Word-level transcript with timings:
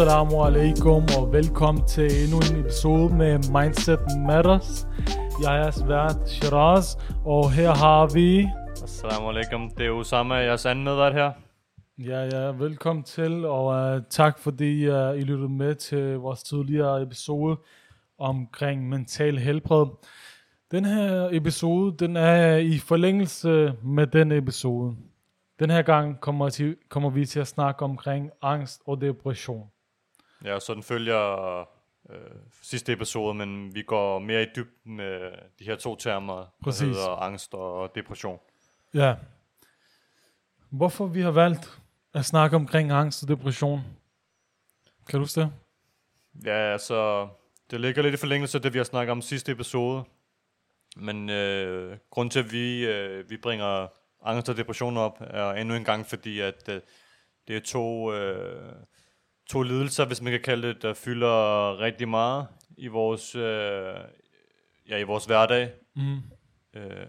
Assalamu 0.00 0.44
alaikum 0.44 1.02
og 1.18 1.32
velkommen 1.32 1.86
til 1.86 2.08
endnu 2.22 2.38
en 2.50 2.60
episode 2.60 3.14
med 3.14 3.38
Mindset 3.52 4.00
Matters. 4.26 4.86
Jeg 5.42 5.60
er 5.66 5.86
vært 5.86 6.28
Shiraz, 6.28 6.96
og 7.24 7.52
her 7.52 7.74
har 7.74 8.06
vi... 8.14 8.48
Assalamu 8.82 9.28
alaikum, 9.28 9.70
det 9.78 9.86
er 9.86 9.90
Osama, 9.90 10.34
jeres 10.34 10.66
anden 10.66 10.84
medvært 10.84 11.14
her. 11.14 11.32
Ja, 11.98 12.20
ja, 12.24 12.52
velkommen 12.52 13.04
til, 13.04 13.44
og 13.44 13.66
uh, 13.66 14.02
tak 14.10 14.38
fordi 14.38 14.88
uh, 14.88 15.18
I 15.18 15.20
lyttede 15.20 15.48
med 15.48 15.74
til 15.74 16.16
vores 16.16 16.42
tidligere 16.42 17.02
episode 17.02 17.56
omkring 18.18 18.88
mental 18.88 19.38
helbred. 19.38 19.86
Den 20.70 20.84
her 20.84 21.28
episode, 21.32 21.96
den 21.96 22.16
er 22.16 22.56
i 22.56 22.78
forlængelse 22.78 23.72
med 23.82 24.06
den 24.06 24.32
episode. 24.32 24.96
Den 25.58 25.70
her 25.70 25.82
gang 25.82 26.20
kommer, 26.20 26.48
til, 26.48 26.76
kommer 26.88 27.10
vi 27.10 27.26
til 27.26 27.40
at 27.40 27.48
snakke 27.48 27.84
omkring 27.84 28.30
angst 28.42 28.82
og 28.86 29.00
depression. 29.00 29.70
Ja, 30.44 30.60
så 30.60 30.74
den 30.74 30.82
følger 30.82 31.60
øh, 32.10 32.16
sidste 32.62 32.92
episode, 32.92 33.34
men 33.34 33.74
vi 33.74 33.82
går 33.82 34.18
mere 34.18 34.42
i 34.42 34.46
dybden 34.56 34.96
med 34.96 35.32
de 35.58 35.64
her 35.64 35.76
to 35.76 35.96
termer, 35.96 36.46
Præcis. 36.62 36.80
der 36.80 36.86
hedder 36.86 37.16
angst 37.16 37.54
og 37.54 37.94
depression. 37.94 38.38
Ja. 38.94 39.14
Hvorfor 40.70 41.06
vi 41.06 41.20
har 41.20 41.30
valgt 41.30 41.80
at 42.14 42.24
snakke 42.24 42.56
omkring 42.56 42.90
angst 42.90 43.22
og 43.22 43.28
depression? 43.28 43.80
Kan 45.08 45.18
du 45.18 45.22
huske 45.22 45.40
det? 45.40 45.52
Ja, 46.44 46.72
altså, 46.72 47.28
det 47.70 47.80
ligger 47.80 48.02
lidt 48.02 48.14
i 48.14 48.16
forlængelse 48.16 48.58
af 48.58 48.62
det, 48.62 48.72
vi 48.72 48.78
har 48.78 48.84
snakket 48.84 49.12
om 49.12 49.22
sidste 49.22 49.52
episode. 49.52 50.04
Men 50.96 51.30
øh, 51.30 51.98
grund 52.10 52.30
til, 52.30 52.38
at 52.38 52.52
vi, 52.52 52.86
øh, 52.86 53.30
vi 53.30 53.36
bringer 53.36 53.86
angst 54.22 54.48
og 54.48 54.56
depression 54.56 54.96
op, 54.96 55.18
er 55.20 55.52
endnu 55.52 55.74
en 55.74 55.84
gang, 55.84 56.06
fordi 56.06 56.40
at 56.40 56.68
øh, 56.68 56.80
det 57.48 57.56
er 57.56 57.60
to, 57.60 58.12
øh, 58.14 58.72
to 59.50 59.62
lidelser, 59.62 60.04
hvis 60.04 60.20
man 60.22 60.32
kan 60.32 60.40
kalde 60.40 60.68
det, 60.68 60.82
der 60.82 60.94
fylder 60.94 61.78
rigtig 61.78 62.08
meget 62.08 62.46
i 62.76 62.86
vores, 62.86 63.34
øh, 63.34 63.94
ja, 64.88 64.96
i 64.98 65.02
vores 65.02 65.24
hverdag. 65.24 65.72
Mm. 65.96 66.18
Øh, 66.74 67.06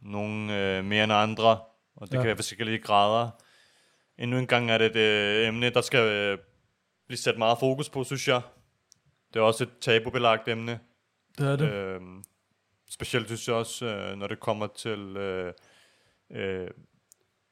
nogle 0.00 0.56
øh, 0.76 0.84
mere 0.84 1.04
end 1.04 1.12
andre, 1.12 1.60
og 1.96 2.06
det 2.06 2.14
Ja. 2.14 2.18
kan 2.18 2.26
være 2.26 2.36
forskellige 2.36 2.78
grader. 2.78 3.30
Endnu 4.18 4.38
en 4.38 4.46
gang 4.46 4.70
er 4.70 4.78
det 4.78 4.86
et 4.86 4.96
øh, 4.96 5.48
emne, 5.48 5.70
der 5.70 5.80
skal 5.80 6.00
øh, 6.00 6.38
blive 7.06 7.18
sat 7.18 7.38
meget 7.38 7.58
fokus 7.58 7.90
på, 7.90 8.04
synes 8.04 8.28
jeg. 8.28 8.40
Det 9.34 9.40
er 9.40 9.44
også 9.44 9.64
et 9.64 9.70
tabubelagt 9.80 10.48
emne. 10.48 10.80
Det 11.38 11.46
er 11.48 11.56
det. 11.56 11.72
Øh, 11.72 12.00
specielt 12.90 13.26
synes 13.26 13.48
jeg 13.48 13.56
også, 13.56 13.86
øh, 13.86 14.16
når 14.16 14.26
det 14.26 14.40
kommer 14.40 14.66
til 14.66 15.16
øh, 15.16 15.52
øh, 16.30 16.68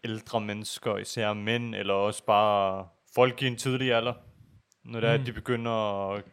ældre 0.04 0.40
mennesker, 0.40 0.96
især 0.96 1.32
mænd, 1.32 1.74
eller 1.74 1.94
også 1.94 2.24
bare 2.24 2.88
folk 3.14 3.42
i 3.42 3.46
en 3.46 3.56
tidlig 3.56 3.92
alder. 3.94 4.12
Når 4.84 5.00
det 5.00 5.08
er, 5.10 5.16
Mm. 5.16 5.20
at 5.20 5.26
de 5.26 5.32
begynder 5.32 5.72
at 6.10 6.24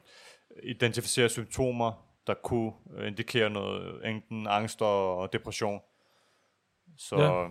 identificere 0.64 1.30
symptomer, 1.30 2.06
der 2.28 2.34
kunne 2.34 2.72
øh, 2.98 3.08
indikere 3.08 3.50
noget, 3.50 4.08
enten 4.10 4.48
angst 4.48 4.82
og 4.82 5.34
depression. 5.34 5.80
Så 6.98 7.16
Ja. 7.18 7.48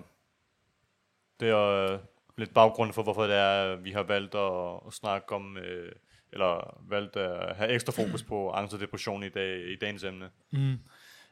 det 1.40 1.48
er 1.48 1.92
øh, 1.92 1.98
lidt 2.38 2.54
baggrund 2.54 2.92
for, 2.92 3.02
hvorfor 3.02 3.22
det 3.22 3.34
er, 3.36 3.72
at 3.72 3.84
vi 3.84 3.90
har 3.90 4.02
valgt 4.02 4.34
at, 4.34 4.80
at 4.86 4.92
snakke 4.92 5.34
om, 5.34 5.56
øh, 5.56 5.92
eller 6.32 6.80
valgt 6.88 7.16
at 7.16 7.56
have 7.56 7.70
ekstra 7.70 7.92
fokus 8.02 8.22
på 8.22 8.50
angst 8.50 8.74
og 8.74 8.80
depression 8.80 9.22
i, 9.22 9.28
dag, 9.28 9.58
i 9.72 9.76
dagens 9.80 10.04
emne. 10.04 10.30
Mm. 10.52 10.76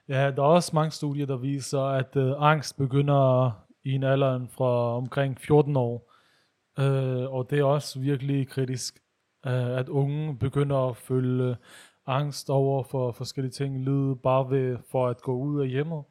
Ja, 0.08 0.30
der 0.30 0.42
er 0.42 0.46
også 0.46 0.70
mange 0.74 0.90
studier, 0.90 1.26
der 1.26 1.36
viser, 1.36 1.80
at 1.80 2.16
øh, 2.16 2.32
angst 2.38 2.76
begynder 2.76 3.50
i 3.84 3.90
en 3.92 4.02
alder 4.04 4.46
fra 4.50 4.96
omkring 4.96 5.40
14 5.40 5.76
år. 5.76 6.12
Øh, 6.78 7.32
og 7.32 7.50
det 7.50 7.58
er 7.58 7.64
også 7.64 8.00
virkelig 8.00 8.48
kritisk, 8.48 9.02
øh, 9.46 9.78
at 9.78 9.88
unge 9.88 10.38
begynder 10.38 10.88
at 10.90 10.96
føle 10.96 11.56
angst 12.06 12.50
over 12.50 12.82
for 12.82 13.12
forskellige 13.12 13.52
ting, 13.52 13.78
lyde 13.80 14.16
bare 14.16 14.50
ved 14.50 14.78
for 14.90 15.08
at 15.08 15.20
gå 15.20 15.36
ud 15.36 15.60
af 15.60 15.68
hjemmet, 15.68 16.04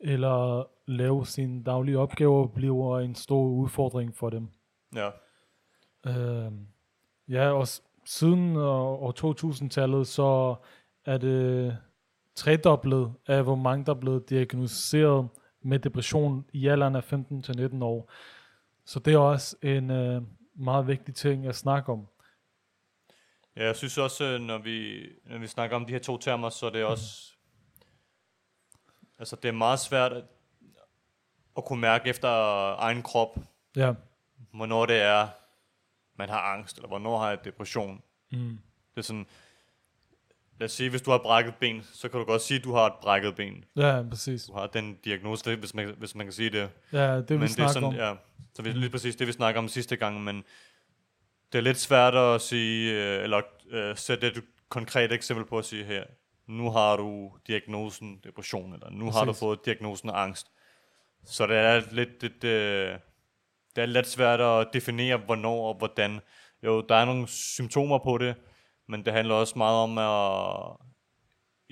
eller 0.00 0.66
lave 0.86 1.26
sine 1.26 1.64
daglige 1.64 1.98
opgaver, 1.98 2.46
bliver 2.46 2.98
en 2.98 3.14
stor 3.14 3.44
udfordring 3.44 4.16
for 4.16 4.30
dem. 4.30 4.48
Ja, 4.94 5.10
Øh, 6.06 6.52
ja, 7.28 7.50
og 7.50 7.66
siden 8.06 8.56
øh, 8.56 8.62
år 8.62 9.12
2000-tallet, 9.20 10.06
så 10.06 10.54
er 11.04 11.18
det 11.18 11.76
tredoblet 12.34 13.12
af, 13.26 13.42
hvor 13.42 13.54
mange 13.54 13.84
der 13.84 13.94
er 13.94 14.00
blevet 14.00 14.30
diagnosticeret 14.30 15.28
med 15.62 15.78
depression 15.78 16.44
i 16.52 16.66
alderen 16.66 16.96
af 16.96 17.04
15 17.04 17.42
til 17.42 17.56
19 17.56 17.82
år. 17.82 18.10
Så 18.90 18.98
det 18.98 19.14
er 19.14 19.18
også 19.18 19.56
en 19.62 19.90
øh, 19.90 20.22
meget 20.54 20.86
vigtig 20.86 21.14
ting 21.14 21.46
at 21.46 21.56
snakke 21.56 21.92
om. 21.92 22.06
Ja, 23.56 23.64
jeg 23.64 23.76
synes 23.76 23.98
også, 23.98 24.24
øh, 24.24 24.40
når 24.40 24.58
vi, 24.58 25.06
når 25.26 25.38
vi 25.38 25.46
snakker 25.46 25.76
om 25.76 25.86
de 25.86 25.92
her 25.92 25.98
to 25.98 26.18
termer, 26.18 26.50
så 26.50 26.66
er 26.66 26.70
det 26.70 26.84
også... 26.84 27.32
Altså, 29.18 29.36
det 29.36 29.48
er 29.48 29.52
meget 29.52 29.80
svært 29.80 30.12
at, 30.12 30.24
at 31.56 31.64
kunne 31.64 31.80
mærke 31.80 32.08
efter 32.08 32.28
egen 32.74 33.02
krop, 33.02 33.38
Ja. 33.76 33.94
hvornår 34.52 34.86
det 34.86 34.96
er, 34.96 35.28
man 36.14 36.28
har 36.28 36.40
angst, 36.40 36.76
eller 36.76 36.88
hvornår 36.88 37.18
har 37.18 37.28
jeg 37.28 37.44
depression. 37.44 38.02
Mm. 38.32 38.58
Det 38.94 38.98
er 38.98 39.02
sådan... 39.02 39.26
Lad 40.60 40.64
os 40.64 40.72
sige, 40.72 40.90
hvis 40.90 41.02
du 41.02 41.10
har 41.10 41.18
brækket 41.18 41.54
ben, 41.60 41.82
så 41.92 42.08
kan 42.08 42.20
du 42.20 42.26
godt 42.26 42.42
sige, 42.42 42.58
at 42.58 42.64
du 42.64 42.72
har 42.72 42.86
et 42.86 42.92
brækket 43.02 43.34
ben. 43.34 43.64
Ja, 43.76 44.02
præcis. 44.10 44.44
Du 44.44 44.52
har 44.52 44.66
den 44.66 44.98
diagnose, 45.04 45.56
hvis 45.56 45.74
man, 45.74 45.94
hvis 45.98 46.14
man 46.14 46.26
kan 46.26 46.32
sige 46.32 46.50
det. 46.50 46.70
Ja, 46.92 47.16
det 47.16 47.30
vi 47.30 47.34
men 47.34 47.42
det 47.42 47.50
er 47.50 47.54
snakker 47.54 47.72
sådan, 47.72 47.88
om. 47.88 47.94
ja, 47.94 48.14
så 48.54 48.62
vi, 48.62 48.72
lige 48.72 48.90
præcis 48.90 49.16
det, 49.16 49.26
vi 49.26 49.32
snakker 49.32 49.58
om 49.58 49.68
sidste 49.68 49.96
gang, 49.96 50.24
men 50.24 50.44
det 51.52 51.58
er 51.58 51.62
lidt 51.62 51.78
svært 51.78 52.14
at 52.14 52.40
sige, 52.40 52.92
øh, 52.92 53.22
eller 53.22 53.40
øh, 53.70 53.96
sætte 53.96 54.26
et 54.26 54.44
konkret 54.68 55.12
eksempel 55.12 55.46
på 55.46 55.58
at 55.58 55.64
sige 55.64 55.84
her, 55.84 56.04
nu 56.46 56.70
har 56.70 56.96
du 56.96 57.32
diagnosen 57.46 58.20
depression, 58.24 58.72
eller 58.72 58.90
nu 58.90 59.10
har 59.10 59.20
du 59.20 59.26
Præcis. 59.26 59.40
fået 59.40 59.58
diagnosen 59.64 60.10
angst. 60.10 60.46
Så 61.24 61.46
det 61.46 61.56
er 61.56 61.82
lidt, 61.92 62.20
det, 62.20 62.32
det, 62.42 62.98
det 63.76 63.82
er 63.82 63.86
lidt 63.86 64.06
svært 64.06 64.40
at 64.40 64.66
definere, 64.72 65.16
hvornår 65.16 65.68
og 65.68 65.74
hvordan. 65.74 66.20
Jo, 66.62 66.80
der 66.80 66.94
er 66.94 67.04
nogle 67.04 67.28
symptomer 67.28 67.98
på 67.98 68.18
det, 68.18 68.34
men 68.90 69.04
det 69.04 69.12
handler 69.12 69.34
også 69.34 69.58
meget 69.58 69.76
om 69.76 69.98
at 69.98 70.76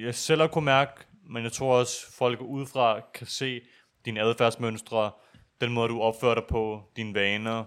ja, 0.06 0.12
selv 0.12 0.42
at 0.42 0.50
kunne 0.50 0.64
mærke, 0.64 0.90
men 1.30 1.42
jeg 1.44 1.52
tror 1.52 1.78
også, 1.78 2.12
folk 2.12 2.40
udefra 2.40 3.00
kan 3.14 3.26
se 3.26 3.60
dine 4.04 4.20
adfærdsmønstre, 4.20 5.10
den 5.60 5.72
måde, 5.72 5.88
du 5.88 6.00
opfører 6.00 6.34
dig 6.34 6.44
på, 6.48 6.82
dine 6.96 7.14
vaner, 7.14 7.64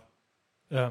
Ja. 0.71 0.89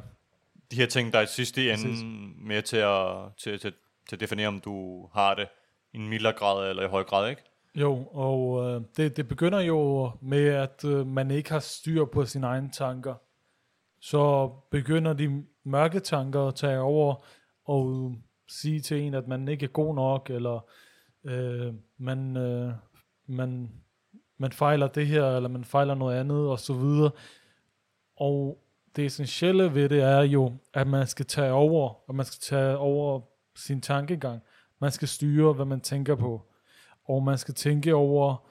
de 0.71 0.77
her 0.77 0.87
ting, 0.87 1.13
der 1.13 1.19
er 1.19 1.23
i 1.23 1.27
sidste 1.27 1.71
Præcis. 1.71 2.01
ende 2.01 2.33
med 2.47 2.63
til 2.63 2.77
at, 2.77 3.17
til, 3.37 3.59
til, 3.59 3.73
til 4.09 4.17
at 4.17 4.21
definere, 4.21 4.49
om 4.49 4.61
du 4.61 5.07
har 5.15 5.35
det 5.35 5.49
i 5.93 5.97
en 5.97 6.09
mildere 6.09 6.33
grad 6.33 6.71
eller 6.71 6.83
i 6.83 6.89
høj 6.89 7.05
grad, 7.05 7.31
ikke? 7.31 7.43
Jo, 7.75 8.07
og 8.13 8.65
øh, 8.71 8.81
det, 8.97 9.17
det 9.17 9.29
begynder 9.29 9.61
jo 9.61 10.11
med, 10.23 10.47
at 10.49 10.85
øh, 10.85 11.07
man 11.07 11.31
ikke 11.31 11.51
har 11.51 11.59
styr 11.59 12.05
på 12.05 12.25
sine 12.27 12.47
egne 12.47 12.71
tanker. 12.73 13.15
Så 14.01 14.49
begynder 14.71 15.13
de 15.13 15.45
mørke 15.65 16.01
tanker 16.01 16.41
at 16.47 16.55
tage 16.55 16.81
over 16.81 17.25
og 17.65 18.15
sige 18.51 18.81
til 18.81 19.01
en, 19.01 19.15
at 19.15 19.29
man 19.29 19.49
ikke 19.49 19.65
er 19.65 19.71
god 19.71 19.95
nok, 19.95 20.31
eller 20.31 20.67
øh, 21.25 21.75
man, 21.99 22.37
øh, 22.37 22.73
man, 23.27 23.71
man 24.39 24.53
fejler 24.53 24.87
det 24.87 25.07
her, 25.07 25.25
eller 25.25 25.49
man 25.49 25.65
fejler 25.65 25.95
noget 25.95 26.21
andet, 26.21 26.49
og 26.49 26.59
så 26.59 26.73
videre. 26.75 27.11
Og 28.17 28.63
det 28.97 29.07
essentielle 29.07 29.75
ved 29.75 29.89
det 29.89 30.03
er 30.03 30.21
jo, 30.21 30.53
at 30.75 30.87
man 30.87 31.07
skal 31.07 31.27
tage 31.27 31.53
over, 31.53 32.09
og 32.09 32.15
man 32.15 32.27
skal 32.27 32.41
tage 32.41 32.77
over 32.77 33.21
sin 33.57 33.81
tankegang. 33.81 34.43
Man 34.79 34.91
skal 34.91 35.09
styre, 35.09 35.53
hvad 35.53 35.65
man 35.65 35.81
tænker 35.81 36.15
på 36.15 36.51
og 37.11 37.23
man 37.23 37.39
skal 37.39 37.55
tænke 37.55 37.95
over, 37.95 38.49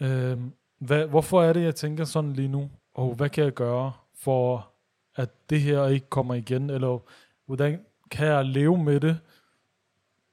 øh, 0.00 0.38
hvad, 0.78 1.06
hvorfor 1.06 1.42
er 1.42 1.52
det, 1.52 1.62
jeg 1.62 1.74
tænker 1.74 2.04
sådan 2.04 2.32
lige 2.32 2.48
nu, 2.48 2.70
og 2.94 3.14
hvad 3.14 3.28
kan 3.28 3.44
jeg 3.44 3.52
gøre 3.52 3.92
for, 4.14 4.70
at 5.16 5.50
det 5.50 5.60
her 5.60 5.86
ikke 5.86 6.08
kommer 6.08 6.34
igen, 6.34 6.70
eller 6.70 6.98
hvordan 7.46 7.80
kan 8.12 8.26
jeg 8.26 8.44
leve 8.44 8.78
med 8.78 9.00
det, 9.00 9.20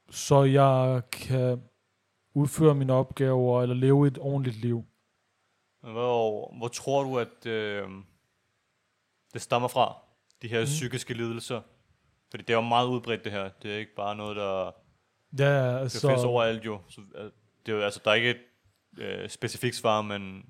så 0.10 0.44
jeg 0.44 1.02
kan 1.12 1.62
udføre 2.34 2.76
mine 2.76 2.94
opgaver, 2.94 3.62
eller 3.62 3.76
leve 3.76 4.08
et 4.08 4.18
ordentligt 4.22 4.58
liv. 4.58 4.86
Hvor, 5.82 6.58
hvor 6.58 6.68
tror 6.68 7.04
du, 7.04 7.20
at 7.20 7.46
øh, 7.46 7.88
det 9.34 9.42
stammer 9.42 9.68
fra, 9.68 9.96
de 10.42 10.48
her 10.48 10.60
mm. 10.60 10.66
psykiske 10.66 11.14
lidelser? 11.14 11.62
Fordi 12.32 12.44
det 12.44 12.54
er 12.54 12.58
jo 12.58 12.62
meget 12.62 12.88
udbredt 12.88 13.24
det 13.24 13.32
her. 13.32 13.50
Det 13.62 13.74
er 13.74 13.78
ikke 13.78 13.96
bare 13.96 14.16
noget, 14.16 14.36
der 14.36 14.72
Ja, 15.40 15.74
det 15.74 15.80
altså, 15.80 16.08
findes 16.08 16.24
overalt 16.24 16.66
jo. 16.66 16.80
Så, 16.88 17.02
øh, 17.16 17.32
det 17.66 17.72
er 17.72 17.78
jo, 17.78 17.84
altså, 17.84 18.02
der 18.06 18.12
er 18.12 18.16
ikke 18.16 18.30
et 18.30 18.42
øh, 18.98 19.30
specifikt 19.30 19.76
svar, 19.76 20.02
men 20.02 20.46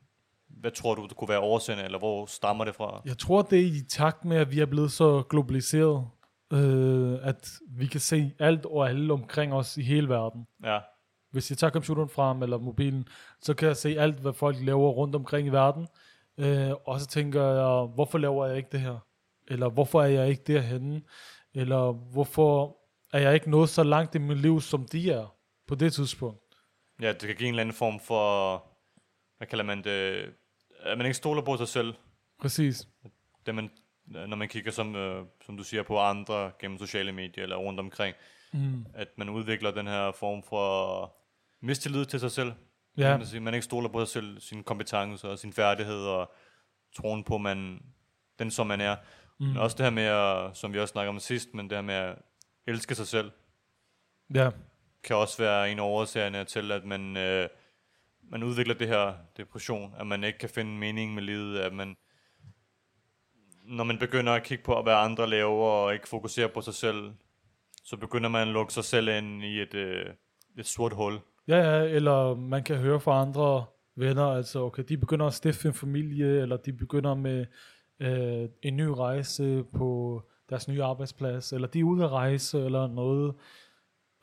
hvad 0.48 0.72
tror 0.72 0.96
du, 0.96 1.06
det 1.08 1.18
kunne 1.18 1.30
være 1.30 1.40
årsagen, 1.40 1.86
eller 1.86 2.00
hvor 2.00 2.26
stammer 2.26 2.66
det 2.66 2.76
fra? 2.76 3.02
jeg 3.06 3.18
tror, 3.18 3.42
det 3.42 3.60
er 3.60 3.64
i 3.64 3.82
takt 3.90 4.26
med, 4.26 4.38
at 4.38 4.52
vi 4.52 4.60
er 4.60 4.66
blevet 4.66 4.92
så 4.92 5.24
globaliseret, 5.30 6.08
øh, 6.54 7.28
at 7.28 7.52
vi 7.70 7.88
kan 7.88 8.00
se 8.00 8.32
alt 8.40 8.66
og 8.66 8.90
alle 8.90 9.14
omkring 9.14 9.54
os 9.54 9.78
i 9.78 9.82
hele 9.82 10.10
verden. 10.10 10.48
Ja, 10.64 10.80
Hvis 11.32 11.50
jeg 11.50 11.58
tager 11.58 11.72
computeren 11.72 12.10
frem, 12.10 12.44
eller 12.44 12.58
mobilen, 12.58 13.08
så 13.42 13.54
kan 13.54 13.68
jeg 13.68 13.78
se 13.78 13.90
alt, 14.00 14.16
hvad 14.16 14.34
folk 14.34 14.58
laver 14.62 14.90
rundt 14.90 15.16
omkring 15.16 15.48
i 15.48 15.52
verden. 15.52 15.88
Øh, 16.38 16.72
og 16.86 17.00
så 17.00 17.08
tænker 17.08 17.44
jeg, 17.44 17.88
hvorfor 17.88 18.18
laver 18.18 18.46
jeg 18.46 18.58
ikke 18.58 18.70
det 18.72 18.80
her? 18.80 18.98
Eller 19.48 19.70
hvorfor 19.70 20.02
er 20.02 20.08
jeg 20.08 20.30
ikke 20.30 20.44
derhenne? 20.48 21.02
eller 21.54 21.92
hvorfor 21.92 22.78
er 23.14 23.20
jeg 23.20 23.34
ikke 23.34 23.50
nået 23.50 23.70
så 23.70 23.84
langt 23.84 24.16
i 24.16 24.18
mit 24.18 24.38
liv, 24.38 24.62
som 24.62 24.88
de 24.88 25.12
er 25.12 25.36
på 25.68 25.76
det 25.76 25.94
tidspunkt. 25.94 26.42
Ja, 27.02 27.08
det 27.08 27.22
kan 27.22 27.36
give 27.36 27.48
en 27.48 27.54
eller 27.54 27.62
anden 27.62 27.76
form 27.76 28.00
for, 28.00 28.64
hvad 29.38 29.48
kalder 29.48 29.64
man 29.64 29.84
det, 29.84 30.26
at 30.80 30.98
man 30.98 31.06
ikke 31.06 31.18
stoler 31.18 31.42
på 31.42 31.58
sig 31.58 31.68
selv. 31.68 31.94
Præcis. 32.42 32.88
Det 33.46 33.56
man, 33.56 33.70
når 34.10 34.36
man 34.36 34.48
kigger, 34.48 34.72
som, 34.72 34.96
øh, 34.96 35.26
som 35.46 35.58
du 35.58 35.64
siger, 35.64 35.84
på 35.84 36.00
andre 36.00 36.52
gennem 36.60 36.78
sociale 36.78 37.12
medier 37.12 37.44
eller 37.44 37.56
rundt 37.56 37.80
omkring, 37.80 38.16
Mm. 38.54 38.86
at 38.94 39.08
man 39.18 39.30
udvikler 39.30 39.72
den 39.72 39.88
her 39.88 40.12
form 40.12 40.44
for 40.44 41.14
mistillid 41.62 42.06
til 42.06 42.20
sig 42.20 42.32
selv. 42.32 42.54
Ja, 42.98 43.18
Man, 43.18 43.28
siger, 43.28 43.42
man 43.42 43.54
ikke 43.54 43.64
stoler 43.64 43.90
på 43.90 44.00
sig 44.06 44.08
selv, 44.08 44.40
sine 44.40 44.64
kompetencer 44.64 45.28
og 45.30 45.40
sine 45.40 45.54
færdigheder, 45.54 46.10
og 46.10 46.32
troen 46.96 47.24
på, 47.24 47.38
man, 47.38 47.82
den 48.40 48.52
som 48.52 48.68
man 48.68 48.82
er. 48.82 48.96
Mm. 49.40 49.46
Men 49.46 49.58
også 49.58 49.78
det 49.78 49.86
her 49.86 49.90
med, 49.92 50.04
at, 50.04 50.58
som 50.58 50.74
vi 50.74 50.80
også 50.80 50.92
snakkede 50.92 51.10
om 51.10 51.20
sidst, 51.20 51.54
men 51.54 51.70
det 51.70 51.78
her 51.78 51.82
med 51.82 51.94
at 51.94 52.16
elske 52.68 52.96
sig 52.96 53.08
selv, 53.08 53.32
ja, 54.36 54.50
kan 55.04 55.16
også 55.16 55.38
være 55.38 55.72
en 55.72 55.80
af 55.80 55.84
årsagerne 55.84 56.44
til, 56.44 56.72
at 56.72 56.86
man, 56.86 57.18
øh, 57.18 57.50
man 58.24 58.44
udvikler 58.44 58.74
det 58.74 58.88
her 58.88 59.14
depression, 59.38 59.94
at 60.00 60.08
man 60.08 60.24
ikke 60.24 60.40
kan 60.40 60.50
finde 60.50 60.72
mening 60.72 61.14
med 61.14 61.24
livet, 61.24 61.60
at 61.60 61.74
man, 61.74 61.98
når 63.70 63.84
man 63.84 63.98
begynder 64.00 64.34
at 64.34 64.44
kigge 64.44 64.64
på, 64.64 64.82
hvad 64.82 64.94
andre 64.94 65.30
laver, 65.30 65.66
og 65.66 65.94
ikke 65.94 66.08
fokusere 66.08 66.50
på 66.50 66.62
sig 66.62 66.74
selv, 66.74 67.12
så 67.84 67.98
begynder 67.98 68.30
man 68.30 68.42
at 68.42 68.54
lukke 68.54 68.74
sig 68.74 68.84
selv 68.84 69.08
ind 69.08 69.44
i 69.44 69.62
et, 69.62 69.74
øh, 69.74 70.06
et 70.58 70.66
sort 70.66 70.94
hul. 70.94 71.20
ja, 71.48 71.58
ja, 71.58 71.84
eller 71.84 72.36
man 72.36 72.64
kan 72.64 72.78
høre 72.78 73.00
fra 73.00 73.22
andre 73.22 73.66
venner, 73.96 74.26
altså 74.26 74.60
okay, 74.60 74.84
de 74.90 74.98
begynder 74.98 75.26
at 75.26 75.34
stifte 75.34 75.68
en 75.68 75.74
familie, 75.74 76.42
eller 76.42 76.58
de 76.58 76.74
begynder 76.74 77.16
med 77.16 77.46
øh, 78.00 78.50
en 78.62 78.78
ny 78.78 78.88
rejse 78.88 79.64
på 79.74 80.22
deres 80.50 80.68
nye 80.68 80.84
arbejdsplads, 80.84 81.54
eller 81.54 81.68
de 81.68 81.80
er 81.80 81.84
ude 81.84 82.04
at 82.04 82.12
rejse, 82.12 82.60
eller 82.60 82.88
noget. 82.88 83.36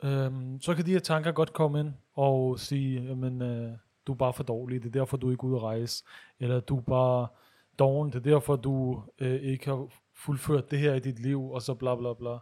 Øhm, 0.03 0.61
så 0.61 0.75
kan 0.75 0.85
de 0.85 0.91
her 0.91 0.99
tanker 0.99 1.31
godt 1.31 1.53
komme 1.53 1.79
ind 1.79 1.93
og 2.15 2.59
sige, 2.59 3.03
jamen, 3.03 3.41
øh, 3.41 3.71
du 4.07 4.11
er 4.11 4.17
bare 4.17 4.33
for 4.33 4.43
dårlig, 4.43 4.83
det 4.83 4.87
er 4.87 4.99
derfor, 4.99 5.17
du 5.17 5.27
er 5.27 5.31
ikke 5.31 5.43
ude 5.43 5.55
at 5.55 5.63
rejse, 5.63 6.03
eller 6.39 6.59
du 6.59 6.77
er 6.77 6.81
bare 6.81 7.27
doven, 7.79 8.07
det 8.07 8.15
er 8.15 8.31
derfor, 8.31 8.55
du 8.55 9.03
øh, 9.19 9.41
ikke 9.41 9.65
har 9.65 9.87
fuldført 10.15 10.71
det 10.71 10.79
her 10.79 10.93
i 10.93 10.99
dit 10.99 11.19
liv, 11.19 11.51
og 11.51 11.61
så 11.61 11.73
bla 11.73 11.95
bla 11.95 12.13
bla. 12.13 12.37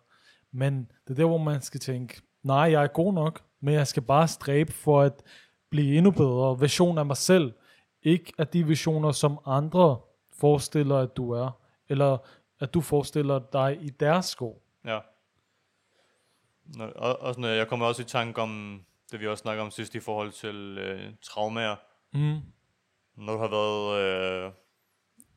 Men 0.52 0.92
det 1.04 1.10
er 1.10 1.16
der, 1.16 1.26
hvor 1.26 1.38
man 1.38 1.62
skal 1.62 1.80
tænke, 1.80 2.22
nej, 2.44 2.58
jeg 2.58 2.84
er 2.84 2.88
god 2.88 3.14
nok, 3.14 3.44
men 3.60 3.74
jeg 3.74 3.88
skal 3.88 4.04
bare 4.04 4.28
stræbe 4.28 4.72
for 4.72 5.02
at 5.02 5.24
blive 5.70 5.98
endnu 5.98 6.12
bedre 6.12 6.60
version 6.60 6.98
af 6.98 7.06
mig 7.06 7.18
selv. 7.18 7.54
Ikke 8.04 8.34
af 8.38 8.48
de 8.48 8.68
visioner, 8.68 9.12
som 9.12 9.40
andre 9.46 10.00
forestiller, 10.40 10.98
at 10.98 11.18
du 11.18 11.32
er, 11.32 11.52
eller 11.90 12.18
at 12.60 12.74
du 12.74 12.82
forestiller 12.82 13.40
dig 13.54 13.78
i 13.82 13.90
deres 13.90 14.26
sko. 14.26 14.62
Ja. 14.86 15.00
Nå, 16.66 16.86
og, 16.96 17.20
også, 17.20 17.40
når 17.40 17.48
jeg 17.48 17.68
kommer 17.68 17.86
også 17.86 18.02
i 18.02 18.06
tanke 18.06 18.42
om, 18.42 18.82
det 19.12 19.20
vi 19.20 19.28
også 19.28 19.42
snakkede 19.42 19.64
om 19.64 19.72
sidst 19.72 19.96
i 19.96 20.00
forhold 20.00 20.32
til 20.32 20.78
øh, 20.78 21.14
traumer. 21.22 21.76
Mm. 22.14 22.40
Når 23.16 23.34
du 23.34 23.40
har 23.40 23.48
været... 23.48 24.02
Øh, 24.46 24.52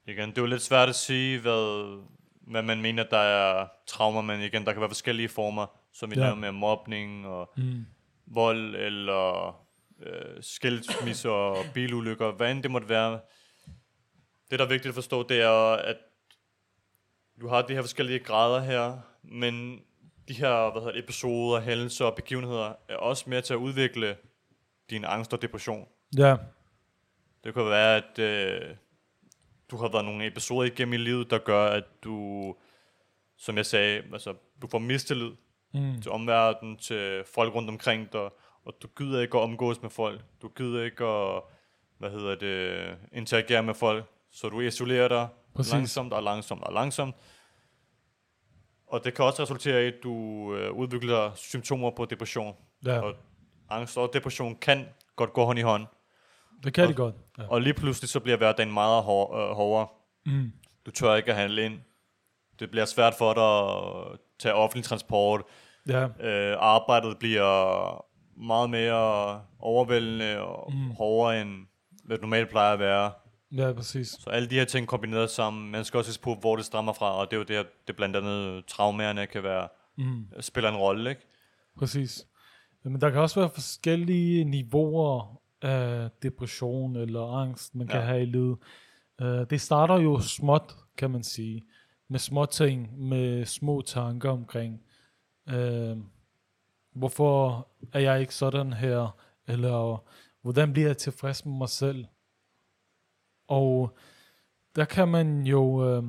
igen, 0.08 0.28
det 0.30 0.38
er 0.38 0.42
jo 0.42 0.46
lidt 0.46 0.62
svært 0.62 0.88
at 0.88 0.94
sige, 0.94 1.40
hvad, 1.40 1.98
hvad 2.40 2.62
man 2.62 2.82
mener, 2.82 3.02
der 3.02 3.18
er 3.18 3.68
traumer, 3.86 4.20
men 4.22 4.40
igen, 4.40 4.64
der 4.64 4.72
kan 4.72 4.80
være 4.80 4.90
forskellige 4.90 5.28
former, 5.28 5.66
som 5.92 6.10
vi 6.10 6.16
Ja. 6.16 6.26
ja. 6.26 6.34
med 6.34 6.52
mobning 6.52 7.26
og 7.26 7.52
Mm. 7.56 7.86
vold, 8.26 8.74
eller 8.76 9.48
øh, 10.02 10.42
skilsmisser 10.42 11.30
og 11.30 11.56
bilulykker, 11.74 12.30
hvad 12.32 12.50
end 12.52 12.62
det 12.62 12.70
måtte 12.70 12.88
være. 12.88 13.20
Det, 14.50 14.58
der 14.58 14.64
er 14.64 14.68
vigtigt 14.68 14.88
at 14.88 14.94
forstå, 14.94 15.22
det 15.28 15.40
er, 15.40 15.72
at 15.72 15.96
du 17.40 17.48
har 17.48 17.62
de 17.62 17.74
her 17.74 17.82
forskellige 17.82 18.18
grader 18.18 18.60
her, 18.60 18.98
men 19.22 19.80
de 20.28 20.34
her 20.34 20.70
hvad 20.72 20.82
hedder 20.82 20.92
det, 20.94 21.04
episoder, 21.04 21.60
hændelser 21.60 22.04
og 22.04 22.14
begivenheder 22.16 22.72
er 22.88 22.96
også 22.96 23.30
med 23.30 23.42
til 23.42 23.54
at 23.54 23.58
udvikle 23.58 24.16
din 24.90 25.04
angst 25.04 25.32
og 25.32 25.42
depression. 25.42 25.88
Ja, 26.18 26.36
Det 27.44 27.54
kan 27.54 27.64
være, 27.64 27.96
at 27.96 28.18
øh, 28.18 28.74
du 29.70 29.76
har 29.76 29.88
været 29.88 30.04
nogle 30.04 30.26
episoder 30.26 30.66
igennem 30.66 30.92
i 30.92 30.96
livet, 30.96 31.30
der 31.30 31.38
gør, 31.38 31.66
at 31.66 31.84
du, 32.04 32.54
som 33.36 33.56
jeg 33.56 33.66
sagde, 33.66 34.02
altså, 34.12 34.34
du 34.62 34.68
får 34.70 34.78
mistillid 34.78 35.30
mm. 35.74 36.02
til 36.02 36.10
omverdenen, 36.10 36.76
til 36.76 37.24
folk 37.34 37.54
rundt 37.54 37.70
omkring 37.70 38.12
dig, 38.12 38.30
og 38.64 38.74
du 38.82 38.88
gider 38.98 39.20
ikke 39.20 39.38
at 39.38 39.42
omgås 39.42 39.82
med 39.82 39.90
folk. 39.90 40.20
Du 40.42 40.48
gider 40.48 40.84
ikke 40.84 41.04
at, 41.04 41.42
hvad 41.98 42.10
hedder 42.10 42.34
det, 42.34 42.96
interagere 43.12 43.62
med 43.62 43.74
folk. 43.74 44.04
Så 44.30 44.48
du 44.48 44.60
isolerer 44.60 45.08
dig 45.08 45.28
Præcis. 45.54 45.72
Langsomt 45.72 46.12
og 46.12 46.22
langsomt 46.22 46.64
og 46.64 46.72
langsomt. 46.72 47.14
Og 48.86 49.04
det 49.04 49.14
kan 49.14 49.24
også 49.24 49.42
resultere 49.42 49.84
i, 49.84 49.86
at 49.86 49.94
du 50.02 50.14
øh, 50.54 50.72
udvikler 50.72 51.34
symptomer 51.34 51.90
på 51.90 52.04
depression. 52.04 52.54
ja. 52.84 53.00
Og 53.00 53.14
angst 53.70 53.98
og 53.98 54.10
depression 54.12 54.56
kan 54.56 54.86
godt 55.16 55.32
gå 55.32 55.44
hånd 55.44 55.58
i 55.58 55.62
hånd. 55.62 55.86
Det 56.64 56.74
kan 56.74 56.84
de 56.84 56.88
og- 56.92 56.96
godt. 56.96 57.14
Ja. 57.38 57.42
Og 57.48 57.60
lige 57.62 57.74
pludselig 57.74 58.08
så 58.10 58.20
bliver 58.20 58.36
hverdagen 58.36 58.72
meget 58.72 59.02
hår, 59.02 59.36
øh, 59.36 59.56
hårdere. 59.56 59.86
Mm. 60.26 60.52
Du 60.86 60.90
tør 60.90 61.14
ikke 61.14 61.30
at 61.30 61.36
handle 61.36 61.64
ind. 61.64 61.78
Det 62.60 62.70
bliver 62.70 62.84
svært 62.84 63.14
for 63.18 63.34
dig 63.34 63.70
at 64.12 64.18
tage 64.38 64.54
offentlig 64.54 64.84
transport. 64.84 65.42
Ja, 65.88 66.04
Øh, 66.20 66.56
arbejdet 66.60 67.18
bliver 67.18 68.04
meget 68.46 68.70
mere 68.70 69.40
overvældende 69.58 70.40
og 70.42 70.72
mm. 70.72 70.90
hårdere 70.90 71.40
end 71.42 71.66
hvad 72.04 72.16
det 72.16 72.22
normalt 72.22 72.50
plejer 72.50 72.72
at 72.72 72.78
være. 72.78 73.12
ja, 73.56 73.72
præcis. 73.72 74.08
Så 74.08 74.30
alle 74.30 74.50
de 74.50 74.54
her 74.54 74.64
ting 74.64 74.88
kombineret 74.88 75.30
sammen, 75.30 75.70
man 75.70 75.84
skal 75.84 75.98
også 75.98 76.12
se 76.12 76.20
på, 76.20 76.34
hvor 76.34 76.56
det 76.56 76.64
stammer 76.64 76.92
fra, 76.92 77.12
og 77.14 77.30
det 77.30 77.36
er 77.36 77.38
jo 77.38 77.44
det, 77.62 77.66
det 77.86 77.96
blandt 77.96 78.16
andet 78.16 78.64
traumerne 78.66 79.26
kan 79.26 79.42
være, 79.42 79.68
Mm. 79.98 80.24
spiller 80.40 80.70
en 80.70 80.76
rolle, 80.76 81.10
ikke? 81.10 81.22
Præcis. 81.78 82.26
Men 82.84 83.00
der 83.00 83.10
kan 83.10 83.20
også 83.20 83.40
være 83.40 83.50
forskellige 83.54 84.44
niveauer 84.44 85.40
af 85.62 86.10
depression 86.22 86.96
eller 86.96 87.32
angst, 87.32 87.74
man 87.74 87.86
kan 87.86 88.00
Ja. 88.00 88.06
have 88.06 88.22
i 88.22 88.26
livet. 88.26 88.58
Uh, 89.22 89.26
det 89.50 89.60
starter 89.60 89.98
jo 89.98 90.20
småt, 90.20 90.76
kan 90.96 91.10
man 91.10 91.22
sige. 91.22 91.64
Med 92.08 92.18
små 92.18 92.46
ting, 92.46 92.98
med 92.98 93.44
små 93.44 93.82
tanker 93.82 94.30
omkring, 94.30 94.82
uh, 95.46 95.98
hvorfor 96.92 97.68
er 97.92 98.00
jeg 98.00 98.20
ikke 98.20 98.34
sådan 98.34 98.72
her, 98.72 99.16
eller 99.46 100.04
hvordan 100.42 100.72
bliver 100.72 100.88
jeg 100.88 100.96
tilfreds 100.96 101.44
med 101.46 101.54
mig 101.54 101.68
selv. 101.68 102.04
Og 103.48 103.96
der 104.76 104.84
kan 104.84 105.08
man 105.08 105.46
jo 105.46 105.62
uh, 105.98 106.04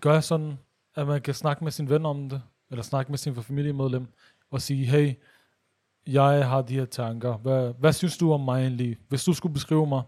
gøre 0.00 0.22
sådan, 0.22 0.58
at 0.94 1.06
man 1.06 1.22
kan 1.22 1.34
snakke 1.34 1.64
med 1.64 1.72
sin 1.72 1.88
ven 1.90 2.06
om 2.06 2.28
det, 2.28 2.42
eller 2.70 2.82
snakke 2.82 3.12
med 3.12 3.18
sin 3.18 3.34
familiemedlem, 3.34 4.06
og 4.50 4.60
sige, 4.62 4.86
hey, 4.86 5.14
jeg 6.06 6.48
har 6.48 6.62
de 6.62 6.74
her 6.74 6.84
tanker. 6.84 7.36
Hvad, 7.36 7.72
hvad 7.78 7.92
synes 7.92 8.18
du 8.18 8.32
om 8.32 8.40
mig 8.40 8.60
egentlig? 8.60 8.96
Hvis 9.08 9.24
du 9.24 9.32
skulle 9.32 9.52
beskrive 9.52 9.86
mig, 9.86 10.02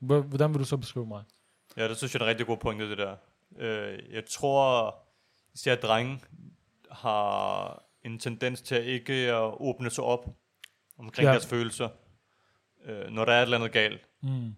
hvordan 0.00 0.50
vil 0.52 0.60
du 0.60 0.64
så 0.64 0.76
beskrive 0.76 1.06
mig? 1.06 1.22
Ja, 1.76 1.88
det 1.88 1.96
synes 1.96 2.14
jeg 2.14 2.20
er 2.20 2.24
en 2.24 2.28
rigtig 2.28 2.46
god 2.46 2.56
pointe, 2.56 2.90
det 2.90 2.98
der. 2.98 3.16
Øh, 3.58 3.98
jeg 4.12 4.24
tror, 4.30 4.94
især 5.54 5.74
drenge 5.74 6.20
har 6.90 7.82
en 8.04 8.18
tendens 8.18 8.62
til 8.62 8.74
at 8.74 8.84
ikke 8.84 9.12
at 9.14 9.54
åbne 9.60 9.90
sig 9.90 10.04
op 10.04 10.26
omkring 10.98 11.24
Ja. 11.24 11.28
ja. 11.28 11.32
deres 11.32 11.46
følelser, 11.46 11.88
øh, 12.84 13.10
når 13.10 13.24
der 13.24 13.32
er 13.32 13.38
et 13.38 13.42
eller 13.42 13.56
andet 13.58 13.72
galt. 13.72 14.00
Mm. 14.22 14.54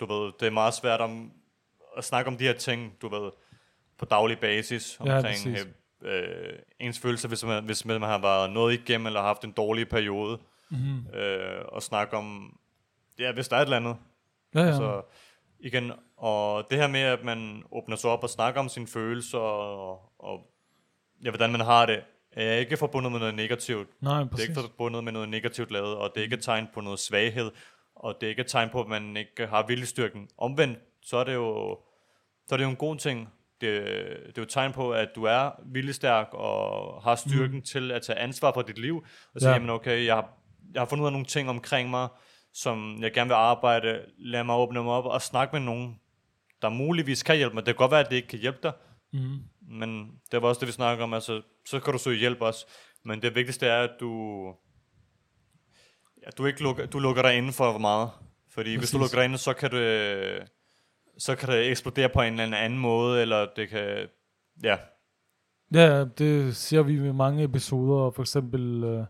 Du 0.00 0.06
ved, 0.06 0.32
det 0.40 0.46
er 0.46 0.50
meget 0.50 0.74
svært 0.74 1.00
om, 1.00 1.32
at 1.96 2.04
snakke 2.04 2.28
om 2.28 2.36
de 2.36 2.44
her 2.44 2.52
ting, 2.52 2.92
du 3.02 3.08
ved, 3.08 3.30
på 3.98 4.04
daglig 4.04 4.38
basis, 4.38 5.00
Ja, 5.04 5.16
omkring 5.16 5.24
præcis. 5.54 5.66
Øh, 6.02 6.58
ens 6.80 6.98
følelser, 6.98 7.28
hvis 7.28 7.44
man, 7.44 7.64
hvis 7.64 7.84
man 7.84 8.02
har 8.02 8.18
været 8.18 8.52
noget 8.52 8.74
igennem, 8.74 9.06
eller 9.06 9.22
haft 9.22 9.44
en 9.44 9.52
dårlig 9.52 9.88
periode, 9.88 10.38
Mm. 10.70 11.06
øh, 11.14 11.64
og 11.68 11.82
snakke 11.82 12.16
om, 12.16 12.58
ja, 13.18 13.32
hvis 13.32 13.48
der 13.48 13.56
er 13.56 13.60
et 13.60 13.64
eller 13.64 13.76
andet, 13.76 13.96
Ja, 14.54 14.60
ja. 14.60 14.76
så 14.76 15.02
igen, 15.60 15.92
og 16.16 16.66
det 16.70 16.78
her 16.78 16.86
med, 16.88 17.00
at 17.00 17.24
man 17.24 17.62
åbner 17.72 17.96
sig 17.96 18.10
op 18.10 18.22
og 18.22 18.30
snakker 18.30 18.60
om 18.60 18.68
sine 18.68 18.86
følelser, 18.86 19.38
og, 19.38 20.12
og 20.18 20.40
ja, 21.24 21.30
hvordan 21.30 21.52
man 21.52 21.60
har 21.60 21.86
det, 21.86 22.02
er 22.32 22.52
ikke 22.52 22.76
forbundet 22.76 23.12
med 23.12 23.18
noget 23.20 23.34
negativt. 23.34 23.88
Nej, 24.00 24.22
Det 24.22 24.32
er 24.38 24.42
ikke 24.42 24.54
forbundet 24.54 25.04
med 25.04 25.12
noget 25.12 25.28
negativt 25.28 25.70
lavet, 25.70 25.96
og 25.96 26.10
det 26.14 26.20
er 26.20 26.24
ikke 26.24 26.36
et 26.36 26.42
tegn 26.42 26.68
på 26.74 26.80
noget 26.80 26.98
svaghed, 26.98 27.50
og 27.94 28.14
det 28.20 28.26
er 28.26 28.30
ikke 28.30 28.40
et 28.40 28.46
tegn 28.46 28.70
på, 28.70 28.80
at 28.80 28.88
man 28.88 29.16
ikke 29.16 29.46
har 29.46 29.66
viljestyrken. 29.66 30.28
Omvendt, 30.38 30.78
så 31.02 31.16
er 31.16 31.24
det 31.24 31.34
jo, 31.34 31.78
så 32.46 32.54
er 32.54 32.56
det 32.56 32.64
jo 32.64 32.70
en 32.70 32.76
god 32.76 32.96
ting. 32.96 33.28
Det, 33.60 33.82
det 34.26 34.28
er 34.28 34.32
jo 34.36 34.42
et 34.42 34.48
tegn 34.48 34.72
på, 34.72 34.92
at 34.92 35.08
du 35.14 35.24
er 35.24 35.50
viljestærk 35.72 36.28
og 36.32 37.02
har 37.02 37.14
styrken 37.14 37.56
mm. 37.56 37.62
til 37.62 37.92
at 37.92 38.02
tage 38.02 38.18
ansvar 38.18 38.52
for 38.52 38.62
dit 38.62 38.78
liv, 38.78 38.96
og 39.34 39.40
sige, 39.40 39.48
Ja. 39.48 39.54
ja. 39.54 39.54
jamen 39.54 39.70
okay, 39.70 40.06
jeg 40.06 40.14
har, 40.14 40.28
jeg 40.74 40.80
har 40.80 40.86
fundet 40.86 41.02
ud 41.02 41.06
af 41.06 41.12
nogle 41.12 41.26
ting 41.26 41.48
omkring 41.50 41.90
mig, 41.90 42.08
som 42.54 42.96
jeg 43.00 43.12
gerne 43.12 43.28
vil 43.28 43.34
arbejde, 43.34 44.00
lad 44.18 44.44
mig 44.44 44.56
åbne 44.56 44.82
mig 44.82 44.92
op 44.92 45.04
og 45.04 45.22
snakke 45.22 45.52
med 45.56 45.60
nogen, 45.60 46.00
der 46.62 46.68
muligvis 46.68 47.22
kan 47.22 47.36
hjælpe 47.36 47.54
mig. 47.54 47.66
Det 47.66 47.74
kan 47.74 47.78
godt 47.78 47.90
være, 47.90 48.00
at 48.00 48.10
det 48.10 48.16
ikke 48.16 48.28
kan 48.28 48.38
hjælpe 48.38 48.58
dig, 48.62 48.72
Mm. 49.12 49.38
men 49.78 50.10
det 50.32 50.42
var 50.42 50.48
også 50.48 50.58
det, 50.60 50.66
vi 50.66 50.72
snakker 50.72 51.04
om. 51.04 51.14
Altså, 51.14 51.42
så 51.66 51.80
kan 51.80 51.92
du 51.92 51.98
søge 51.98 52.18
hjælp 52.18 52.40
også. 52.40 52.66
Men 53.04 53.22
det 53.22 53.34
vigtigste 53.34 53.66
er, 53.66 53.82
at 53.82 53.90
du, 54.00 54.10
ja, 56.26 56.30
du 56.38 56.46
ikke 56.46 56.62
lukker, 56.62 56.86
du 56.86 56.98
lukker 56.98 57.22
dig 57.22 57.36
inden 57.36 57.52
for 57.52 57.78
meget. 57.78 58.10
Fordi 58.50 58.64
Præcis. 58.76 58.78
hvis 58.78 58.90
du 58.90 58.98
lukker 58.98 59.16
dig 59.16 59.24
inde, 59.24 59.38
så 59.38 59.52
kan 59.52 59.70
det, 59.70 60.48
så 61.18 61.36
kan 61.36 61.48
det 61.48 61.70
eksplodere 61.70 62.08
på 62.08 62.22
en 62.22 62.40
eller 62.40 62.56
anden 62.56 62.78
måde, 62.78 63.22
eller 63.22 63.46
det 63.56 63.68
kan, 63.68 64.08
ja, 64.62 64.76
Ja, 65.74 66.04
det 66.04 66.56
ser 66.56 66.82
vi 66.82 66.98
med 66.98 67.12
mange 67.12 67.44
episoder, 67.44 68.10
for 68.10 68.22
eksempel 68.22 68.84
øh, 68.84 69.04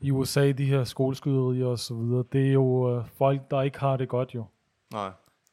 i 0.00 0.10
USA, 0.10 0.52
de 0.52 0.64
her 0.64 0.84
skoleskyderier 0.84 1.66
og 1.66 1.78
så 1.78 1.94
videre. 1.94 2.24
Det 2.32 2.48
er 2.48 2.52
jo 2.52 2.96
øh, 2.96 3.04
folk, 3.08 3.50
der 3.50 3.62
ikke 3.62 3.78
har 3.78 3.96
det 3.96 4.08
godt 4.08 4.34
jo. 4.34 4.44
Nej. 4.92 5.10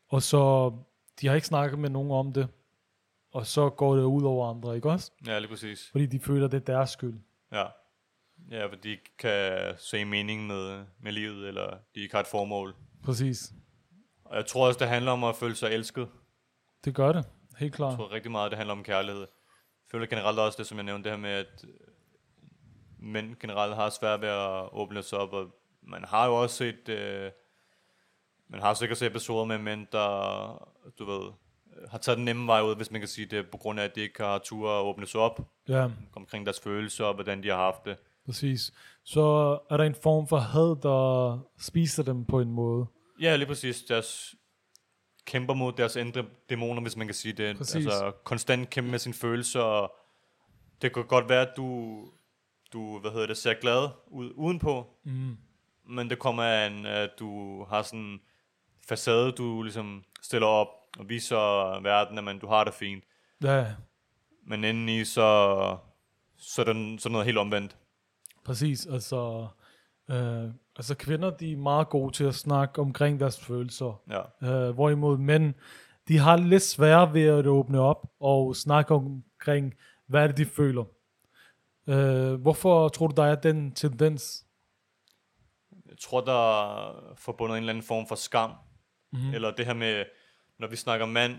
Og 0.09 0.21
så, 0.21 0.73
de 1.21 1.27
har 1.27 1.35
ikke 1.35 1.47
snakket 1.47 1.79
med 1.79 1.89
nogen 1.89 2.11
om 2.11 2.33
det. 2.33 2.47
Og 3.33 3.45
så 3.45 3.69
går 3.69 3.95
det 3.95 4.03
ud 4.03 4.23
over 4.23 4.49
andre, 4.49 4.75
ikke 4.75 4.89
også? 4.89 5.11
Ja, 5.27 5.39
lige 5.39 5.49
præcis. 5.49 5.89
Fordi 5.91 6.05
de 6.05 6.19
føler, 6.19 6.47
det 6.47 6.57
er 6.57 6.73
deres 6.73 6.89
skyld. 6.89 7.19
Ja. 7.51 7.65
Ja, 8.51 8.65
for 8.65 8.75
de 8.75 8.89
ikke 8.89 9.17
kan 9.19 9.73
se 9.77 10.05
mening 10.05 10.47
med, 10.47 10.83
med 10.99 11.11
livet, 11.11 11.47
eller 11.47 11.77
de 11.95 11.99
ikke 11.99 12.15
har 12.15 12.21
et 12.21 12.27
formål. 12.27 12.75
Præcis. 13.03 13.53
Og 14.29 14.35
jeg 14.35 14.45
tror 14.45 14.67
også, 14.67 14.79
det 14.79 14.87
handler 14.87 15.11
om 15.11 15.23
at 15.23 15.35
føle 15.35 15.55
sig 15.55 15.69
elsket. 15.69 16.07
Det 16.85 16.95
gør 16.95 17.11
det. 17.11 17.25
Helt 17.57 17.61
Jeg 17.61 17.71
klart. 17.71 17.95
tror 17.97 18.11
rigtig 18.11 18.31
meget, 18.31 18.51
det 18.51 18.57
handler 18.57 18.73
om 18.73 18.83
kærlighed. 18.83 19.21
Jeg 19.21 19.91
føler 19.91 20.05
generelt 20.05 20.39
også 20.39 20.55
det, 20.57 20.67
som 20.67 20.77
jeg 20.77 20.85
nævnte, 20.85 21.09
det 21.09 21.17
her 21.17 21.21
med, 21.21 21.29
at 21.31 21.65
mænd 22.99 23.35
generelt 23.39 23.75
har 23.75 23.89
svært 23.89 24.21
ved 24.21 24.29
at 24.29 24.69
åbne 24.73 25.03
sig 25.03 25.19
op, 25.19 25.33
og 25.33 25.47
man 25.81 26.03
har 26.03 26.25
jo 26.27 26.35
også 26.41 26.55
set, 26.55 26.89
øh, 26.89 27.31
man 28.47 28.61
har 28.61 28.73
sikkert 28.73 28.97
set 28.97 29.07
episoder 29.07 29.45
med 29.45 29.57
mænd, 29.57 29.87
der, 29.91 30.67
du 30.99 31.05
ved, 31.05 31.31
har 31.89 31.97
taget 31.97 32.17
den 32.17 32.25
nemme 32.25 32.47
vej 32.47 32.61
ud, 32.61 32.75
hvis 32.75 32.91
man 32.91 33.01
kan 33.01 33.07
sige 33.07 33.25
det, 33.25 33.49
på 33.51 33.57
grund 33.57 33.79
af, 33.79 33.83
at 33.83 33.95
de 33.95 34.01
ikke 34.01 34.23
har 34.23 34.37
tur 34.37 34.69
at 34.79 34.83
åbne 34.83 35.07
sig 35.07 35.21
op 35.21 35.39
Ja, 35.67 35.89
omkring 36.15 36.45
deres 36.45 36.59
følelser, 36.59 37.05
og 37.05 37.13
hvordan 37.13 37.43
de 37.43 37.47
har 37.49 37.57
haft 37.57 37.85
det. 37.85 37.97
præcis. 38.25 38.71
Så 39.03 39.21
er 39.69 39.77
der 39.77 39.83
en 39.83 39.95
form 39.95 40.27
for 40.27 40.37
had, 40.37 40.81
der 40.81 41.39
spiser 41.59 42.03
dem 42.03 42.25
på 42.25 42.39
en 42.39 42.51
måde. 42.51 42.85
Ja, 43.21 43.35
lige 43.35 43.47
præcis. 43.47 43.83
Deres 43.83 44.35
kæmper 45.25 45.53
mod 45.53 45.73
deres 45.73 45.95
indre 45.95 46.25
dæmoner, 46.49 46.81
hvis 46.81 46.95
man 46.95 47.07
kan 47.07 47.13
sige 47.13 47.33
det. 47.33 47.57
Præcis. 47.57 47.85
Altså 47.85 48.11
konstant 48.23 48.69
kæmpe 48.69 48.91
med 48.91 48.99
sine 48.99 49.13
følelser. 49.13 49.59
Og 49.61 49.95
det 50.81 50.93
kan 50.93 51.05
godt 51.07 51.29
være, 51.29 51.41
at 51.41 51.53
du, 51.57 51.97
du 52.73 52.99
hvad 52.99 53.11
hedder 53.11 53.27
det, 53.27 53.37
ser 53.37 53.53
glad 53.53 53.89
ud 54.07 54.31
udenpå, 54.35 54.93
Mm. 55.03 55.37
men 55.85 56.09
det 56.09 56.19
kommer 56.19 56.43
af, 56.43 56.67
en, 56.67 56.85
at 56.85 57.09
du 57.19 57.63
har 57.63 57.81
sådan 57.81 57.99
en 57.99 58.19
facade, 58.87 59.31
du 59.31 59.63
ligesom 59.63 60.03
stiller 60.21 60.47
op 60.47 60.67
og 60.99 61.09
viser 61.09 61.79
verden, 61.81 62.17
at 62.17 62.23
man, 62.23 62.39
du 62.39 62.47
har 62.47 62.63
det 62.63 62.73
fint. 62.73 63.03
Ja, 63.43 63.65
Men 64.43 64.63
indeni, 64.63 65.05
så, 65.05 65.77
så 66.37 66.61
er 66.61 66.65
er 66.65 66.73
det 66.73 67.11
noget 67.11 67.25
helt 67.25 67.37
omvendt. 67.37 67.77
præcis. 68.43 68.85
Altså, 68.85 69.47
øh, 70.09 70.49
altså 70.77 70.95
kvinder, 70.95 71.29
de 71.29 71.51
er 71.51 71.57
meget 71.57 71.89
gode 71.89 72.13
til 72.13 72.23
at 72.23 72.35
snakke 72.35 72.81
omkring 72.81 73.19
deres 73.19 73.39
følelser. 73.39 74.01
Ja. 74.09 74.47
Øh, 74.47 74.73
hvorimod 74.73 75.17
mænd, 75.17 75.53
de 76.07 76.17
har 76.17 76.37
lidt 76.37 76.63
svært 76.63 77.13
ved 77.13 77.25
at 77.25 77.47
åbne 77.47 77.79
op 77.79 78.07
og 78.19 78.55
snakke 78.55 78.93
omkring, 78.93 79.73
hvad 80.07 80.27
det, 80.27 80.37
de 80.37 80.45
føler. 80.45 80.83
Øh, 81.87 82.33
hvorfor 82.33 82.89
tror 82.89 83.07
du, 83.07 83.13
der 83.21 83.27
er 83.27 83.35
den 83.35 83.71
tendens? 83.71 84.45
Jeg 85.89 85.97
tror, 85.97 86.21
der 86.21 86.77
er 86.77 87.15
forbundet 87.15 87.57
en 87.57 87.63
eller 87.63 87.73
anden 87.73 87.83
form 87.83 88.07
for 88.07 88.15
skam. 88.15 88.51
Mhm. 89.11 89.23
Mm. 89.23 89.33
Eller 89.33 89.51
det 89.51 89.65
her 89.65 89.73
med, 89.73 90.05
når 90.59 90.67
vi 90.67 90.75
snakker 90.75 91.05
mand, 91.05 91.37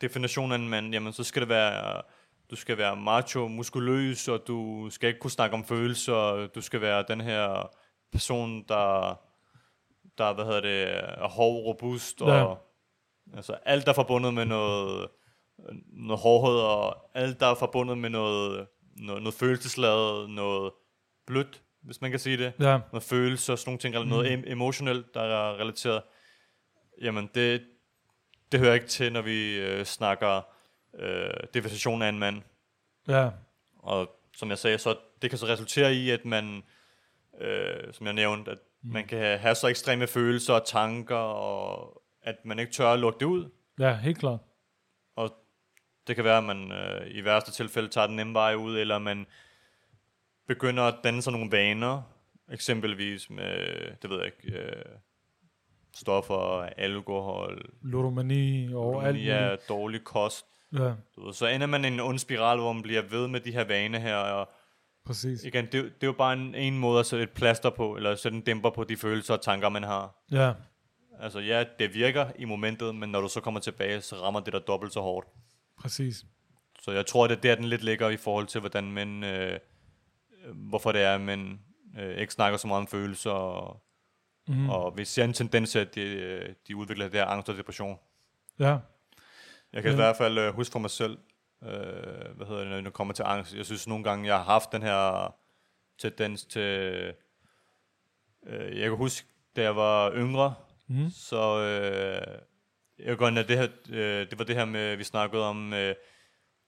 definitionen 0.00 0.52
af 0.52 0.56
en 0.56 0.68
mand, 0.68 0.92
jamen 0.92 1.12
så 1.12 1.24
skal 1.24 1.42
det 1.42 1.48
være, 1.48 2.02
du 2.50 2.56
skal 2.56 2.78
være 2.78 2.96
macho, 2.96 3.48
muskuløs, 3.48 4.28
og 4.28 4.40
du 4.46 4.90
skal 4.90 5.08
ikke 5.08 5.20
kunne 5.20 5.30
snakke 5.30 5.54
om 5.54 5.64
følelser, 5.64 6.46
du 6.54 6.60
skal 6.60 6.80
være 6.80 7.04
den 7.08 7.20
her 7.20 7.70
person, 8.12 8.62
der, 8.68 9.14
der 10.18 10.32
hvad 10.32 10.44
hedder 10.44 10.60
det, 10.60 10.82
er 11.22 11.28
hård, 11.28 11.64
robust, 11.64 12.22
og 12.22 12.28
Ja. 12.28 12.54
altså 13.36 13.52
alt, 13.52 13.84
der 13.84 13.90
er 13.92 13.94
forbundet 13.94 14.34
med 14.34 14.44
noget, 14.44 15.08
noget 15.86 16.20
hårdhed, 16.20 16.58
og 16.60 17.10
alt, 17.14 17.40
der 17.40 17.46
er 17.46 17.54
forbundet 17.54 17.98
med 17.98 18.10
noget, 18.10 18.66
noget, 18.96 19.22
noget 19.22 19.34
følelsesladet, 19.34 20.30
noget 20.30 20.72
blødt, 21.26 21.62
hvis 21.82 22.00
man 22.00 22.10
kan 22.10 22.20
sige 22.20 22.36
det. 22.36 22.52
Ja, 22.60 22.78
noget 22.92 23.02
følelser, 23.02 23.56
sådan 23.56 23.68
nogle 23.70 23.78
ting, 23.78 23.94
eller 23.94 24.06
noget 24.08 24.38
em- 24.38 24.50
emotionelt, 24.50 25.14
der 25.14 25.20
er 25.22 25.58
relateret, 25.60 26.02
jamen 27.00 27.30
det, 27.34 27.66
det 28.52 28.60
hører 28.60 28.74
ikke 28.74 28.86
til, 28.86 29.12
når 29.12 29.22
vi 29.22 29.58
øh, 29.58 29.84
snakker 29.84 30.40
øh, 30.94 31.30
definition 31.54 32.02
af 32.02 32.08
en 32.08 32.18
mand. 32.18 32.42
ja, 33.08 33.30
Og 33.78 34.10
som 34.36 34.50
jeg 34.50 34.58
sagde, 34.58 34.78
så 34.78 34.96
det 35.22 35.30
kan 35.30 35.38
så 35.38 35.46
resultere 35.46 35.94
i, 35.94 36.10
at 36.10 36.24
man, 36.24 36.62
øh, 37.40 37.92
som 37.92 38.06
jeg 38.06 38.14
nævnte, 38.14 38.50
at 38.50 38.58
mm. 38.82 38.92
man 38.92 39.06
kan 39.06 39.38
have 39.38 39.54
så 39.54 39.68
ekstreme 39.68 40.06
følelser 40.06 40.54
og 40.54 40.66
tanker, 40.66 41.16
og 41.16 42.02
at 42.22 42.36
man 42.44 42.58
ikke 42.58 42.72
tør 42.72 42.92
at 42.92 42.98
lukke 42.98 43.18
det 43.20 43.26
ud. 43.26 43.50
ja, 43.78 43.96
helt 43.96 44.18
klart. 44.18 44.40
Og 45.16 45.30
det 46.06 46.16
kan 46.16 46.24
være, 46.24 46.38
at 46.38 46.44
man 46.44 46.72
øh, 46.72 47.06
i 47.10 47.24
værste 47.24 47.52
tilfælde 47.52 47.88
tager 47.88 48.06
den 48.06 48.16
nemme 48.16 48.34
vej 48.34 48.54
ud, 48.54 48.78
eller 48.78 48.98
man 48.98 49.26
begynder 50.46 50.82
at 50.82 50.94
danne 51.04 51.22
sig 51.22 51.32
nogle 51.32 51.52
vaner, 51.52 52.02
eksempelvis 52.52 53.30
med, 53.30 53.66
det 54.02 54.10
ved 54.10 54.16
jeg 54.16 54.26
ikke, 54.26 54.58
øh, 54.58 54.84
stoffer, 55.94 56.68
alkohol, 56.76 57.70
Ludomani 57.82 58.74
og 58.74 59.06
alt 59.06 59.24
ja, 59.24 59.56
dårlig 59.68 60.04
kost. 60.04 60.46
Ja, 60.72 60.92
Du 61.16 61.24
ved, 61.24 61.32
så 61.32 61.46
ender 61.46 61.66
man 61.66 61.84
i 61.84 61.88
en 61.88 62.00
ond 62.00 62.18
spiral, 62.18 62.58
hvor 62.58 62.72
man 62.72 62.82
bliver 62.82 63.02
ved 63.02 63.28
med 63.28 63.40
de 63.40 63.52
her 63.52 63.64
vaner 63.64 63.98
her, 63.98 64.16
og 64.16 64.48
præcis. 65.06 65.44
igen, 65.44 65.64
det, 65.64 65.72
det 65.72 66.02
er 66.02 66.06
jo 66.06 66.12
bare 66.12 66.32
en, 66.32 66.54
en 66.54 66.78
måde 66.78 67.00
at 67.00 67.06
sætte 67.06 67.22
et 67.22 67.30
plaster 67.30 67.70
på, 67.70 67.96
eller 67.96 68.14
sætte 68.14 68.36
en 68.36 68.42
dæmper 68.44 68.70
på 68.70 68.84
de 68.84 68.96
følelser 68.96 69.34
og 69.34 69.42
tanker, 69.42 69.68
man 69.68 69.82
har. 69.82 70.14
Ja, 70.30 70.52
Altså 71.20 71.38
ja, 71.38 71.64
det 71.78 71.94
virker 71.94 72.26
i 72.38 72.44
momentet, 72.44 72.94
men 72.94 73.08
når 73.10 73.20
du 73.20 73.28
så 73.28 73.40
kommer 73.40 73.60
tilbage, 73.60 74.00
så 74.00 74.16
rammer 74.16 74.40
det 74.40 74.52
dig 74.52 74.66
dobbelt 74.66 74.92
så 74.92 75.00
hårdt. 75.00 75.28
præcis. 75.80 76.24
Så 76.82 76.90
jeg 76.92 77.06
tror, 77.06 77.26
det 77.26 77.36
er 77.36 77.40
der, 77.40 77.54
den 77.54 77.64
lidt 77.64 77.84
ligger 77.84 78.08
i 78.08 78.16
forhold 78.16 78.46
til, 78.46 78.60
hvordan 78.60 78.92
mænd, 78.92 79.24
øh, 79.24 79.52
øh, 79.52 80.56
hvorfor 80.68 80.92
det 80.92 81.02
er, 81.02 81.18
mænd 81.18 81.58
øh, 81.98 82.16
ikke 82.18 82.32
snakker 82.32 82.58
så 82.58 82.66
meget 82.68 82.80
om 82.80 82.86
følelser, 82.86 83.30
og, 83.30 83.82
Mm. 84.50 84.70
og 84.70 84.98
vi 84.98 85.04
ser 85.04 85.24
en 85.24 85.32
tendens 85.32 85.70
til, 85.70 85.78
at 85.78 85.94
de, 85.94 86.00
øh, 86.00 86.54
de 86.68 86.76
udvikler 86.76 87.04
det 87.08 87.14
her 87.20 87.26
angst 87.26 87.48
og 87.48 87.56
depression. 87.56 87.98
Ja, 88.58 88.78
Jeg 89.72 89.82
kan 89.82 89.84
Ja. 89.84 89.92
i 89.92 89.94
hvert 89.94 90.16
fald 90.16 90.38
øh, 90.38 90.54
huske 90.54 90.72
for 90.72 90.78
mig 90.78 90.90
selv, 90.90 91.18
øh, 91.62 92.36
hvad 92.36 92.46
hedder 92.46 92.62
det, 92.62 92.70
når 92.70 92.80
det 92.80 92.92
kommer 92.92 93.14
til 93.14 93.22
angst. 93.22 93.54
Jeg 93.54 93.64
synes 93.66 93.86
nogle 93.86 94.04
gange, 94.04 94.26
jeg 94.26 94.36
har 94.36 94.44
haft 94.44 94.72
den 94.72 94.82
her 94.82 95.34
tendens 95.98 96.44
til, 96.44 97.12
øh, 98.46 98.78
jeg 98.78 98.88
kan 98.88 98.96
huske, 98.96 99.28
da 99.56 99.62
jeg 99.62 99.76
var 99.76 100.12
yngre, 100.12 100.54
mm. 100.86 101.10
så 101.10 101.58
øh, 101.60 102.38
jeg 103.06 103.18
godt, 103.18 103.38
at 103.38 103.48
det, 103.48 103.58
her, 103.58 103.68
øh, 103.90 104.30
det 104.30 104.38
var 104.38 104.44
det 104.44 104.56
her 104.56 104.64
med, 104.64 104.96
vi 104.96 105.04
snakkede 105.04 105.44
om, 105.44 105.72
øh, 105.72 105.94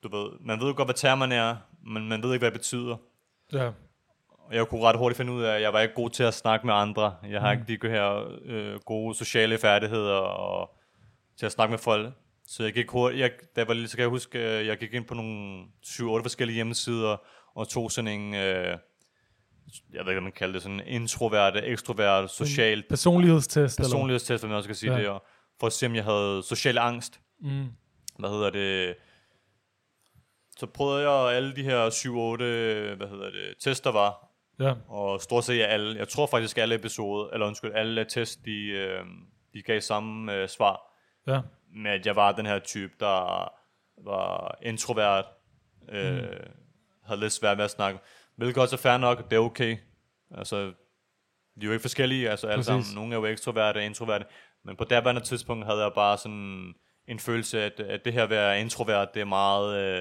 du 0.02 0.16
ved, 0.16 0.30
man 0.40 0.60
ved 0.60 0.66
jo 0.66 0.74
godt, 0.76 0.86
hvad 0.86 0.94
termerne 0.94 1.34
er, 1.34 1.56
men 1.86 2.08
man 2.08 2.22
ved 2.22 2.32
ikke, 2.32 2.42
hvad 2.42 2.50
det 2.50 2.58
betyder. 2.58 2.96
ja, 3.52 3.70
Og 4.28 4.54
jeg 4.54 4.66
kunne 4.66 4.82
ret 4.82 4.98
hurtigt 4.98 5.16
finde 5.16 5.32
ud 5.32 5.42
af, 5.42 5.54
at 5.54 5.62
jeg 5.62 5.72
var 5.72 5.80
ikke 5.80 5.94
god 5.94 6.10
til 6.10 6.22
at 6.22 6.34
snakke 6.34 6.66
med 6.66 6.74
andre. 6.74 7.16
Jeg 7.28 7.40
har 7.40 7.52
ikke 7.52 7.64
de 7.68 7.88
her 7.88 8.38
øh, 8.42 8.80
gode 8.80 9.14
sociale 9.14 9.58
færdigheder 9.58 10.16
og 10.16 10.76
til 11.38 11.46
at 11.46 11.52
snakke 11.52 11.70
med 11.70 11.78
folk. 11.78 12.14
Så 12.50 12.62
jeg 12.62 12.72
gik 12.72 12.90
hurtigt, 12.90 13.20
jeg, 13.20 13.30
da 13.30 13.60
jeg 13.60 13.68
var 13.68 13.74
lille, 13.74 13.88
så 13.88 13.96
kan 13.96 14.02
jeg 14.02 14.10
huske, 14.10 14.38
øh, 14.38 14.66
jeg 14.66 14.78
gik 14.78 14.94
ind 14.94 15.04
på 15.04 15.14
nogle 15.14 15.64
7-8 15.86 16.02
forskellige 16.02 16.54
hjemmesider 16.54 17.16
og 17.54 17.68
tog 17.68 17.92
sådan 17.92 18.20
en, 18.20 18.34
øh, 18.34 18.40
jeg 18.40 18.78
ved 19.92 19.98
ikke, 19.98 20.04
hvad 20.04 20.20
man 20.20 20.32
kalder 20.32 20.52
det, 20.52 20.62
sådan 20.62 20.80
en 20.80 20.86
introvert, 20.86 21.64
ekstrovert, 21.64 22.30
social 22.30 22.84
personlighedstest. 22.88 23.78
eller? 23.78 23.88
personlighedstest, 23.88 24.42
hvad 24.42 24.48
man 24.48 24.56
også 24.56 24.66
skal 24.66 24.76
sige 24.76 24.92
ja. 24.92 24.98
det, 24.98 25.08
og 25.08 25.24
for 25.60 25.66
at 25.66 25.72
se, 25.72 25.86
om 25.86 25.94
jeg 25.94 26.04
havde 26.04 26.42
social 26.42 26.78
angst. 26.78 27.20
Mm. 27.40 27.66
Hvad 28.18 28.30
hedder 28.30 28.50
det? 28.50 28.94
Så 30.58 30.66
prøvede 30.66 31.10
jeg 31.10 31.36
alle 31.36 31.56
de 31.56 31.62
her 31.62 31.90
7-8, 31.90 32.96
hvad 32.96 33.08
hedder 33.08 33.30
det, 33.30 33.54
tester 33.60 33.92
var, 33.92 34.26
Ja, 34.60 34.74
og 34.88 35.20
stort 35.20 35.44
set 35.44 35.62
alle, 35.62 35.98
jeg 35.98 36.08
tror 36.08 36.26
faktisk 36.26 36.58
alle 36.58 36.74
episoder, 36.74 37.28
eller 37.30 37.46
undskyld, 37.46 37.72
alle 37.74 38.04
test, 38.04 38.44
de, 38.44 38.66
øh, 38.66 39.04
de 39.54 39.62
gav 39.62 39.80
samme 39.80 40.34
øh, 40.34 40.48
svar, 40.48 40.80
ja, 41.26 41.40
med 41.74 41.90
at 41.90 42.06
jeg 42.06 42.16
var 42.16 42.32
den 42.32 42.46
her 42.46 42.58
type, 42.58 42.92
der 43.00 43.48
var 44.04 44.58
introvert, 44.62 45.24
øh, 45.88 46.14
mm. 46.22 46.28
havde 47.04 47.20
lidt 47.20 47.32
svært 47.32 47.56
med 47.56 47.64
at 47.64 47.70
snakke, 47.70 48.00
hvilket 48.36 48.62
også 48.62 48.76
er 48.76 48.80
fair 48.80 48.96
nok, 48.96 49.30
det 49.30 49.36
er 49.36 49.40
okay. 49.40 49.76
Altså, 50.34 50.56
de 51.56 51.62
er 51.62 51.66
jo 51.66 51.72
ikke 51.72 51.82
forskellige, 51.82 52.30
altså 52.30 52.46
alle 52.46 52.56
Præcis. 52.58 52.66
sammen, 52.66 52.94
nogle 52.94 53.14
er 53.14 53.18
jo 53.18 53.26
ekstroverte 53.26 53.78
og 53.78 53.84
introverte, 53.84 54.24
men 54.64 54.76
på 54.76 54.84
derværende 54.84 55.20
tidspunkt 55.20 55.64
havde 55.66 55.78
jeg 55.82 55.92
bare 55.94 56.18
sådan 56.18 56.74
en 57.08 57.18
følelse 57.18 57.60
af, 57.60 57.66
at, 57.66 57.80
at 57.80 58.04
det 58.04 58.12
her 58.12 58.22
at 58.22 58.30
være 58.30 58.60
introvert, 58.60 59.14
det 59.14 59.20
er 59.20 59.24
meget, 59.24 59.76
øh, 59.78 59.98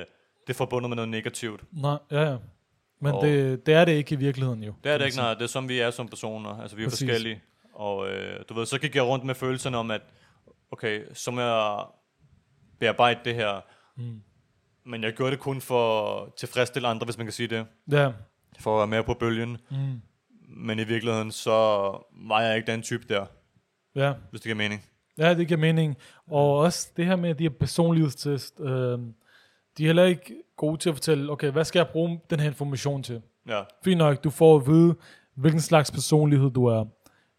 det 0.48 0.54
er 0.54 0.58
forbundet 0.58 0.90
med 0.90 0.96
noget 0.96 1.10
negativt. 1.10 1.64
nej, 1.72 1.98
ja, 2.12 2.22
ja. 2.32 2.38
Men 3.02 3.14
Og- 3.14 3.26
det, 3.26 3.66
det 3.66 3.74
er 3.74 3.86
det 3.86 3.92
ikke 3.92 4.16
i 4.16 4.18
virkeligheden 4.18 4.64
jo. 4.64 4.74
Det 4.84 4.92
er 4.92 4.98
det 4.98 5.06
ikke, 5.06 5.18
nej. 5.18 5.34
Det 5.34 5.42
er 5.42 5.48
som 5.48 5.70
vi 5.70 5.80
er 5.80 5.92
som 5.92 6.08
personer. 6.08 6.62
Altså, 6.62 6.76
vi 6.78 6.84
er 6.84 6.88
Præcis. 6.90 7.08
forskellige. 7.10 7.42
Og 7.74 8.10
øh, 8.10 8.40
du 8.50 8.54
ved, 8.54 8.66
så 8.66 8.80
gik 8.80 8.96
jeg 8.96 9.04
rundt 9.04 9.26
med 9.26 9.36
følelsen 9.36 9.76
om, 9.76 9.92
at 9.92 10.02
okay, 10.72 11.04
så 11.14 11.32
må 11.32 11.42
jeg 11.42 11.86
bearbejde 12.80 13.20
det 13.26 13.36
her. 13.36 13.62
Mm. 13.98 14.22
Men 14.86 15.04
jeg 15.04 15.14
gjorde 15.14 15.32
det 15.32 15.40
kun 15.40 15.62
for 15.62 16.16
at 16.22 16.34
tilfredsstille 16.34 16.88
andre, 16.88 17.06
hvis 17.06 17.18
man 17.18 17.26
kan 17.26 17.34
sige 17.34 17.48
det. 17.48 17.66
Ja, 17.92 18.12
For 18.60 18.76
at 18.76 18.80
være 18.80 18.98
med 18.98 19.04
på 19.04 19.14
bølgen. 19.14 19.58
mm. 19.72 20.02
Men 20.58 20.80
i 20.80 20.84
virkeligheden, 20.84 21.32
så 21.32 21.52
var 22.28 22.42
jeg 22.42 22.56
ikke 22.58 22.72
den 22.72 22.82
type 22.82 23.04
der, 23.10 23.26
ja. 23.96 24.14
hvis 24.30 24.42
det 24.42 24.44
giver 24.44 24.56
mening. 24.56 24.86
Ja, 25.18 25.34
det 25.34 25.48
giver 25.48 25.60
mening. 25.60 25.98
Og 26.28 26.58
også 26.58 26.90
det 26.98 27.06
her 27.06 27.16
med 27.16 27.36
de 27.36 27.44
her 27.44 27.50
personlighedstest, 27.60 28.60
øh, 28.60 28.68
de 29.78 29.84
er 29.84 29.86
heller 29.86 30.04
ikke 30.04 30.36
gode 30.58 30.78
til 30.78 30.90
at 30.90 30.96
fortælle, 30.96 31.32
okay, 31.32 31.52
hvad 31.52 31.66
skal 31.66 31.80
jeg 31.80 31.88
bruge 31.88 32.20
den 32.30 32.40
her 32.40 32.48
information 32.48 33.04
til? 33.04 33.22
Ja, 33.48 33.62
Fint 33.84 33.98
nok, 33.98 34.24
du 34.24 34.30
får 34.30 34.56
at 34.56 34.68
vide, 34.68 34.96
hvilken 35.36 35.62
slags 35.62 35.92
personlighed 35.92 36.50
du 36.52 36.66
er. 36.66 36.86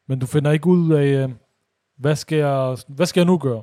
Men 0.06 0.18
du 0.18 0.26
finder 0.26 0.50
ikke 0.50 0.66
ud 0.66 0.92
af, 0.92 1.04
øh, 1.06 1.30
hvad 2.00 2.16
skal 2.16 2.38
jeg, 2.38 2.76
hvad 2.88 3.06
skal 3.06 3.20
jeg 3.20 3.26
nu 3.26 3.38
gøre? 3.38 3.62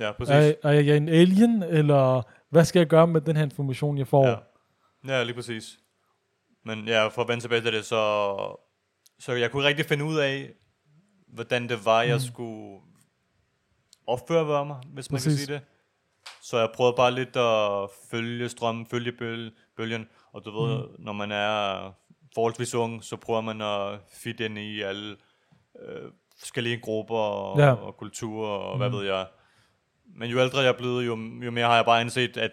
ja 0.00 0.12
præcis. 0.12 0.34
Er, 0.34 0.54
er 0.62 0.72
jeg 0.72 0.96
en 0.96 1.08
alien, 1.08 1.62
eller 1.62 2.22
hvad 2.50 2.64
skal 2.64 2.80
jeg 2.80 2.86
gøre 2.86 3.06
med 3.06 3.20
den 3.20 3.36
her 3.36 3.42
information, 3.44 3.98
jeg 3.98 4.06
får? 4.06 4.26
Ja. 4.26 4.36
ja, 5.08 5.22
lige 5.22 5.34
præcis. 5.34 5.78
Men 6.64 6.88
ja, 6.88 7.08
for 7.08 7.22
at 7.22 7.28
vende 7.28 7.42
tilbage 7.44 7.60
til 7.60 7.72
det, 7.72 7.84
så, 7.84 8.36
så 9.18 9.32
jeg 9.32 9.50
kunne 9.50 9.66
rigtig 9.66 9.86
finde 9.86 10.04
ud 10.04 10.18
af, 10.18 10.52
hvordan 11.28 11.68
det 11.68 11.84
var, 11.84 12.02
jeg 12.02 12.20
skulle 12.20 12.80
opføre 14.06 14.66
mig, 14.66 14.76
hvis 14.92 15.10
man 15.10 15.16
Præcis. 15.16 15.32
kan 15.32 15.46
sige 15.46 15.54
det. 15.54 15.62
Så 16.42 16.58
jeg 16.58 16.70
prøvede 16.74 16.96
bare 16.96 17.14
lidt 17.14 17.36
at 17.36 17.90
følge 18.10 18.48
strømmen, 18.48 18.86
følge 18.86 19.12
bøl, 19.12 19.52
bølgen, 19.76 20.08
og 20.32 20.44
du 20.44 20.60
ved, 20.60 20.84
når 20.98 21.12
man 21.12 21.32
er 21.32 21.92
forholdsvis 22.34 22.74
ung, 22.74 23.04
så 23.04 23.16
prøver 23.16 23.40
man 23.40 23.60
at 23.60 24.00
fit 24.12 24.40
ind 24.40 24.58
i 24.58 24.80
alle 24.80 25.16
øh, 25.82 26.10
forskellige 26.40 26.80
grupper 26.80 27.16
og, 27.16 27.58
Ja. 27.58 27.64
ja. 27.66 27.72
og 27.74 27.96
kulturer, 27.96 28.50
og 28.58 28.76
hvad 28.76 28.90
ved 28.90 29.04
jeg. 29.06 29.26
Men 30.16 30.30
jo 30.30 30.40
ældre 30.40 30.58
jeg 30.58 30.68
er 30.68 30.76
blevet, 30.78 31.06
jo, 31.06 31.10
jo 31.44 31.50
mere 31.50 31.66
har 31.66 31.74
jeg 31.76 31.84
bare 31.84 32.00
indset, 32.00 32.36
at 32.36 32.50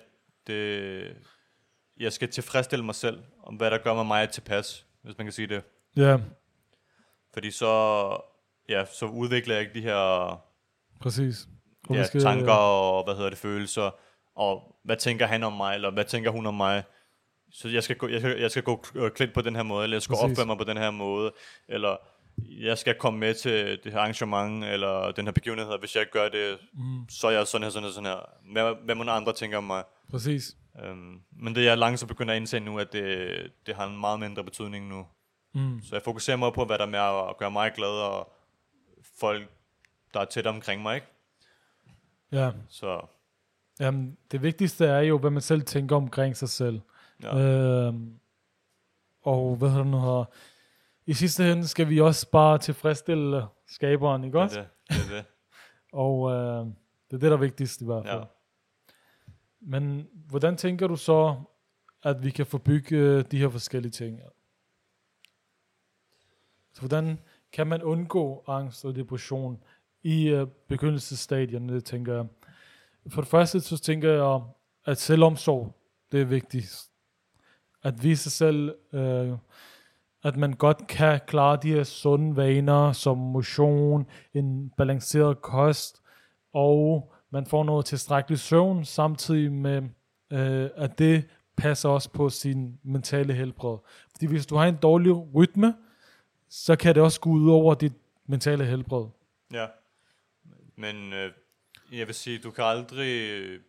det, 0.47 1.15
jeg 1.99 2.13
skal 2.13 2.29
tilfredsstille 2.31 2.85
mig 2.85 2.95
selv, 2.95 3.23
om 3.43 3.55
hvad 3.55 3.71
der 3.71 3.77
gør 3.77 3.93
mig 3.93 4.05
mig 4.05 4.29
tilpas, 4.29 4.85
hvis 5.03 5.17
man 5.17 5.25
kan 5.27 5.31
sige 5.33 5.47
det. 5.47 5.63
ja 5.95 6.17
Fordi 7.33 7.51
så, 7.51 8.09
ja, 8.69 8.85
så 8.85 9.05
udvikler 9.05 9.55
jeg 9.55 9.61
ikke 9.61 9.73
de 9.73 9.81
her 9.81 10.41
præcis. 11.01 11.47
Og 11.89 11.95
ja, 11.95 12.03
skal- 12.03 12.21
tanker 12.21 12.53
og, 12.53 13.03
hvad 13.03 13.15
hedder 13.15 13.29
det, 13.29 13.39
følelser, 13.39 13.91
og 14.35 14.75
hvad 14.83 14.97
tænker 14.97 15.25
han 15.27 15.43
om 15.43 15.53
mig, 15.53 15.75
eller 15.75 15.91
hvad 15.91 16.05
tænker 16.05 16.31
hun 16.31 16.45
om 16.45 16.53
mig. 16.53 16.83
Så 17.51 17.67
jeg 17.69 17.83
skal 17.83 17.95
gå, 17.95 18.07
jeg 18.07 18.21
skal, 18.21 18.39
jeg 18.39 18.51
skal 18.51 18.63
gå 18.63 18.83
øh, 18.95 19.11
klædt 19.11 19.33
på 19.33 19.41
den 19.41 19.55
her 19.55 19.63
måde, 19.63 19.83
eller 19.83 19.95
jeg 19.95 20.01
skal 20.01 20.13
Præcis. 20.15 20.31
opføre 20.31 20.45
mig 20.45 20.57
på 20.57 20.63
den 20.63 20.77
her 20.77 20.91
måde, 20.91 21.31
eller 21.67 21.97
jeg 22.37 22.77
skal 22.77 22.95
komme 22.95 23.19
med 23.19 23.33
til 23.33 23.79
det 23.83 23.91
her 23.91 23.99
arrangement, 23.99 24.63
eller 24.63 25.11
den 25.11 25.25
her 25.25 25.31
begivenhed, 25.31 25.67
og 25.67 25.79
hvis 25.79 25.95
jeg 25.95 26.05
gør 26.11 26.29
det, 26.29 26.57
mm. 26.73 27.09
så 27.09 27.27
er 27.27 27.31
jeg 27.31 27.47
sådan 27.47 27.63
her, 27.63 27.69
sådan 27.69 27.83
her, 27.83 27.91
sådan 27.91 28.09
her. 28.09 28.29
Hvad, 28.51 28.75
hvad 28.85 28.95
må 28.95 29.03
andre 29.03 29.33
tænke 29.33 29.57
om 29.57 29.63
mig? 29.63 29.83
Præcis. 30.11 30.57
Øhm, 30.83 31.21
men 31.31 31.55
det 31.55 31.63
er 31.63 31.67
jeg 31.67 31.77
langsomt 31.77 32.07
begynder 32.07 32.33
at 32.33 32.37
indse 32.37 32.59
nu, 32.59 32.79
at 32.79 32.93
det, 32.93 33.27
det 33.65 33.75
har 33.75 33.87
en 33.87 33.99
meget 33.99 34.19
mindre 34.19 34.43
betydning 34.43 34.87
nu. 34.87 35.05
Mm. 35.53 35.81
Så 35.83 35.95
jeg 35.95 36.01
fokuserer 36.01 36.37
meget 36.37 36.53
på, 36.53 36.65
hvad 36.65 36.77
der 36.77 36.85
er 36.85 36.89
med 36.89 37.29
at 37.29 37.37
gøre 37.37 37.51
mig 37.51 37.71
glad, 37.75 37.89
og 37.89 38.33
folk, 39.19 39.49
der 40.13 40.19
er 40.19 40.25
tæt 40.25 40.47
omkring 40.47 40.81
mig, 40.81 40.95
ikke? 40.95 41.07
Ja. 42.31 42.51
Så 42.69 43.01
Jamen, 43.79 44.17
det 44.31 44.41
vigtigste 44.41 44.85
er 44.85 44.99
jo, 44.99 45.17
hvad 45.17 45.29
man 45.29 45.41
selv 45.41 45.61
tænker 45.61 45.95
omkring 45.95 46.37
sig 46.37 46.49
selv. 46.49 46.81
ja, 47.23 47.37
Øhm, 47.37 48.19
og 49.21 49.55
hvad 49.55 49.69
hedder 49.69 49.83
det 49.83 49.91
nu 49.91 49.99
her? 49.99 50.25
I 51.07 51.13
sidste 51.13 51.51
ende 51.51 51.67
skal 51.67 51.89
vi 51.89 52.01
også 52.01 52.29
bare 52.31 52.57
tilfredsstille 52.57 53.45
skaberen, 53.67 54.23
ikke 54.23 54.37
det, 54.37 54.41
er 54.41 54.43
også? 54.43 54.59
det, 54.59 54.67
det 54.89 54.97
er 54.97 55.15
det. 55.15 55.25
Og 55.93 56.31
øh, 56.31 56.65
det 57.07 57.13
er 57.13 57.17
det, 57.17 57.21
der 57.21 57.31
er 57.31 57.37
vigtigst 57.37 57.81
i 57.81 57.85
hvert 57.85 58.05
fald. 58.05 58.19
Ja. 58.19 58.25
Men 59.59 60.07
hvordan 60.13 60.57
tænker 60.57 60.87
du 60.87 60.95
så, 60.95 61.41
at 62.03 62.23
vi 62.23 62.29
kan 62.29 62.45
forbygge 62.45 62.97
øh, 62.97 63.25
de 63.31 63.37
her 63.37 63.49
forskellige 63.49 63.91
ting? 63.91 64.19
Så 66.73 66.81
hvordan 66.81 67.19
kan 67.51 67.67
man 67.67 67.83
undgå 67.83 68.43
angst 68.47 68.85
og 68.85 68.95
depression 68.95 69.63
i 70.03 70.27
øh, 70.27 70.47
begyndelsesstadierne, 70.67 71.73
det 71.73 71.85
tænker 71.85 72.13
jeg. 72.13 72.25
For 73.09 73.21
det 73.21 73.29
første, 73.29 73.61
så 73.61 73.77
tænker 73.77 74.11
jeg, 74.11 74.41
at 74.85 74.97
selvomsorg, 74.97 75.75
det 76.11 76.21
er 76.21 76.25
vigtigt. 76.25 76.89
At 77.83 78.03
vise 78.03 78.23
sig 78.23 78.31
selv, 78.31 78.75
øh, 78.93 79.33
at 80.23 80.37
man 80.37 80.53
godt 80.53 80.87
kan 80.87 81.19
klare 81.27 81.59
de 81.63 81.71
her 81.73 81.83
sunde 81.83 82.35
vaner, 82.35 82.91
som 82.91 83.17
motion, 83.17 84.05
en 84.33 84.69
balanceret 84.77 85.41
kost, 85.41 86.01
og 86.53 87.13
man 87.31 87.45
får 87.45 87.63
noget 87.63 87.85
tilstrækkelig 87.85 88.39
søvn, 88.39 88.85
samtidig 88.85 89.51
med, 89.51 89.81
øh, 90.31 90.69
at 90.75 90.99
det 90.99 91.27
passer 91.57 91.89
også 91.89 92.09
på 92.09 92.29
sin 92.29 92.79
mentale 92.83 93.33
helbred. 93.33 93.77
Fordi 94.11 94.25
hvis 94.25 94.45
du 94.45 94.55
har 94.55 94.65
en 94.65 94.75
dårlig 94.75 95.35
rytme, 95.35 95.75
så 96.49 96.75
kan 96.75 96.95
det 96.95 97.03
også 97.03 97.19
gå 97.19 97.29
ud 97.29 97.49
over 97.51 97.73
dit 97.73 97.93
mentale 98.27 98.65
helbred. 98.65 99.05
Ja. 99.53 99.65
Men 100.75 101.13
øh, 101.13 101.31
jeg 101.91 102.07
vil 102.07 102.15
sige, 102.15 102.37
du 102.39 102.51
kan 102.51 102.63
aldrig 102.63 103.31
øh, 103.31 103.59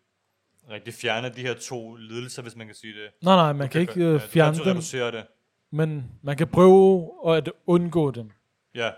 rigtig 0.70 0.94
fjerne 0.94 1.28
de 1.28 1.40
her 1.40 1.54
to 1.54 1.94
lidelser, 1.96 2.42
hvis 2.42 2.56
man 2.56 2.66
kan 2.66 2.76
sige 2.76 2.92
det. 2.92 3.10
Nej, 3.22 3.36
nej, 3.36 3.52
man 3.52 3.66
Du 3.66 3.72
kan 3.72 3.80
ikke 3.80 3.94
gøre- 3.94 4.04
øh, 4.04 4.12
ja, 4.12 4.14
du 4.14 4.18
kan 4.20 4.28
fjerne 4.28 4.58
dem, 4.58 4.64
reducere 4.66 5.10
det. 5.12 5.26
Men 5.72 6.10
man 6.22 6.36
kan 6.36 6.46
prøve 6.48 7.10
at 7.26 7.52
undgå 7.66 8.10
dem. 8.10 8.30
Ja. 8.74 8.90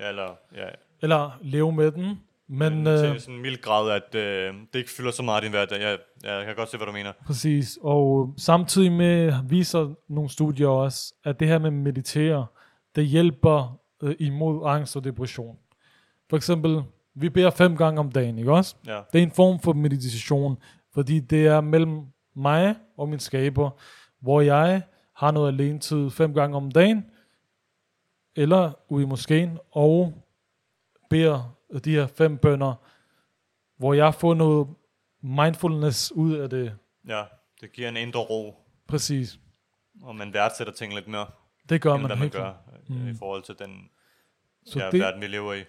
ja 0.00 0.08
eller 0.08 0.36
ja, 0.54 0.68
Eller 1.02 1.38
leve 1.42 1.72
med 1.72 1.90
den. 1.90 2.20
Men 2.48 2.74
men 2.74 2.86
øh, 2.86 2.98
til 2.98 3.20
sådan 3.20 3.34
en 3.34 3.42
mild 3.42 3.62
grad, 3.62 3.90
at 3.90 4.14
øh, 4.14 4.54
det 4.72 4.78
ikke 4.78 4.90
fylder 4.90 5.10
så 5.10 5.22
meget 5.22 5.42
i 5.42 5.44
din 5.44 5.52
hverdag. 5.52 5.80
Jeg, 5.80 5.98
jeg 6.24 6.44
kan 6.46 6.56
godt 6.56 6.70
se, 6.70 6.76
hvad 6.76 6.86
du 6.86 6.92
mener. 6.92 7.12
Præcis, 7.26 7.78
og 7.82 8.34
samtidig 8.36 8.92
med 8.92 9.32
viser 9.48 9.94
nogle 10.08 10.30
studier 10.30 10.68
også, 10.68 11.14
at 11.24 11.40
det 11.40 11.48
her 11.48 11.58
med 11.58 11.70
meditere, 11.70 12.46
det 12.96 13.06
hjælper 13.06 13.80
øh, 14.02 14.14
imod 14.18 14.68
angst 14.68 14.96
og 14.96 15.04
depression. 15.04 15.56
For 16.30 16.36
eksempel, 16.36 16.82
vi 17.14 17.28
beder 17.28 17.50
fem 17.50 17.76
gange 17.76 18.00
om 18.00 18.12
dagen, 18.12 18.38
ikke 18.38 18.52
også? 18.52 18.76
Ja, 18.86 19.00
Det 19.12 19.18
er 19.18 19.22
en 19.22 19.30
form 19.30 19.60
for 19.60 19.72
meditation, 19.72 20.56
fordi 20.94 21.20
det 21.20 21.46
er 21.46 21.60
mellem 21.60 22.00
mig 22.36 22.76
og 22.96 23.08
min 23.08 23.18
skaber, 23.18 23.70
hvor 24.20 24.40
jeg 24.40 24.82
har 25.14 25.30
noget 25.30 25.48
alene 25.52 25.78
tid 25.78 26.10
fem 26.10 26.34
gange 26.34 26.56
om 26.56 26.70
dagen, 26.72 27.10
eller 28.36 28.72
ude 28.88 29.02
i 29.02 29.06
moskeen, 29.06 29.58
og 29.70 30.22
beder 31.10 31.56
de 31.84 31.90
her 31.94 32.06
fem 32.06 32.38
bønder, 32.38 32.74
hvor 33.76 33.94
jeg 33.94 34.14
får 34.14 34.34
noget 34.34 34.68
mindfulness 35.22 36.12
ud 36.12 36.32
af 36.34 36.50
det. 36.50 36.78
ja. 37.08 37.24
Det 37.60 37.72
giver 37.72 37.88
en 37.88 37.96
indre 37.96 38.20
ro, 38.20 38.54
Præcis. 38.86 39.38
og 40.02 40.16
man 40.16 40.32
værdsætter 40.34 40.72
ting 40.72 40.94
lidt 40.94 41.08
mere, 41.08 41.26
Det 41.68 41.82
gør 41.82 41.96
man, 41.96 42.08
man 42.08 42.18
helt 42.18 42.32
gør 42.32 42.52
mm. 42.88 42.94
Mm. 42.96 43.08
i 43.08 43.14
forhold 43.14 43.42
til 43.42 43.54
den 43.58 43.90
Så 44.66 44.78
ja, 44.78 44.90
det, 44.90 45.00
verden, 45.00 45.20
vi 45.20 45.26
lever 45.26 45.54
i. 45.54 45.64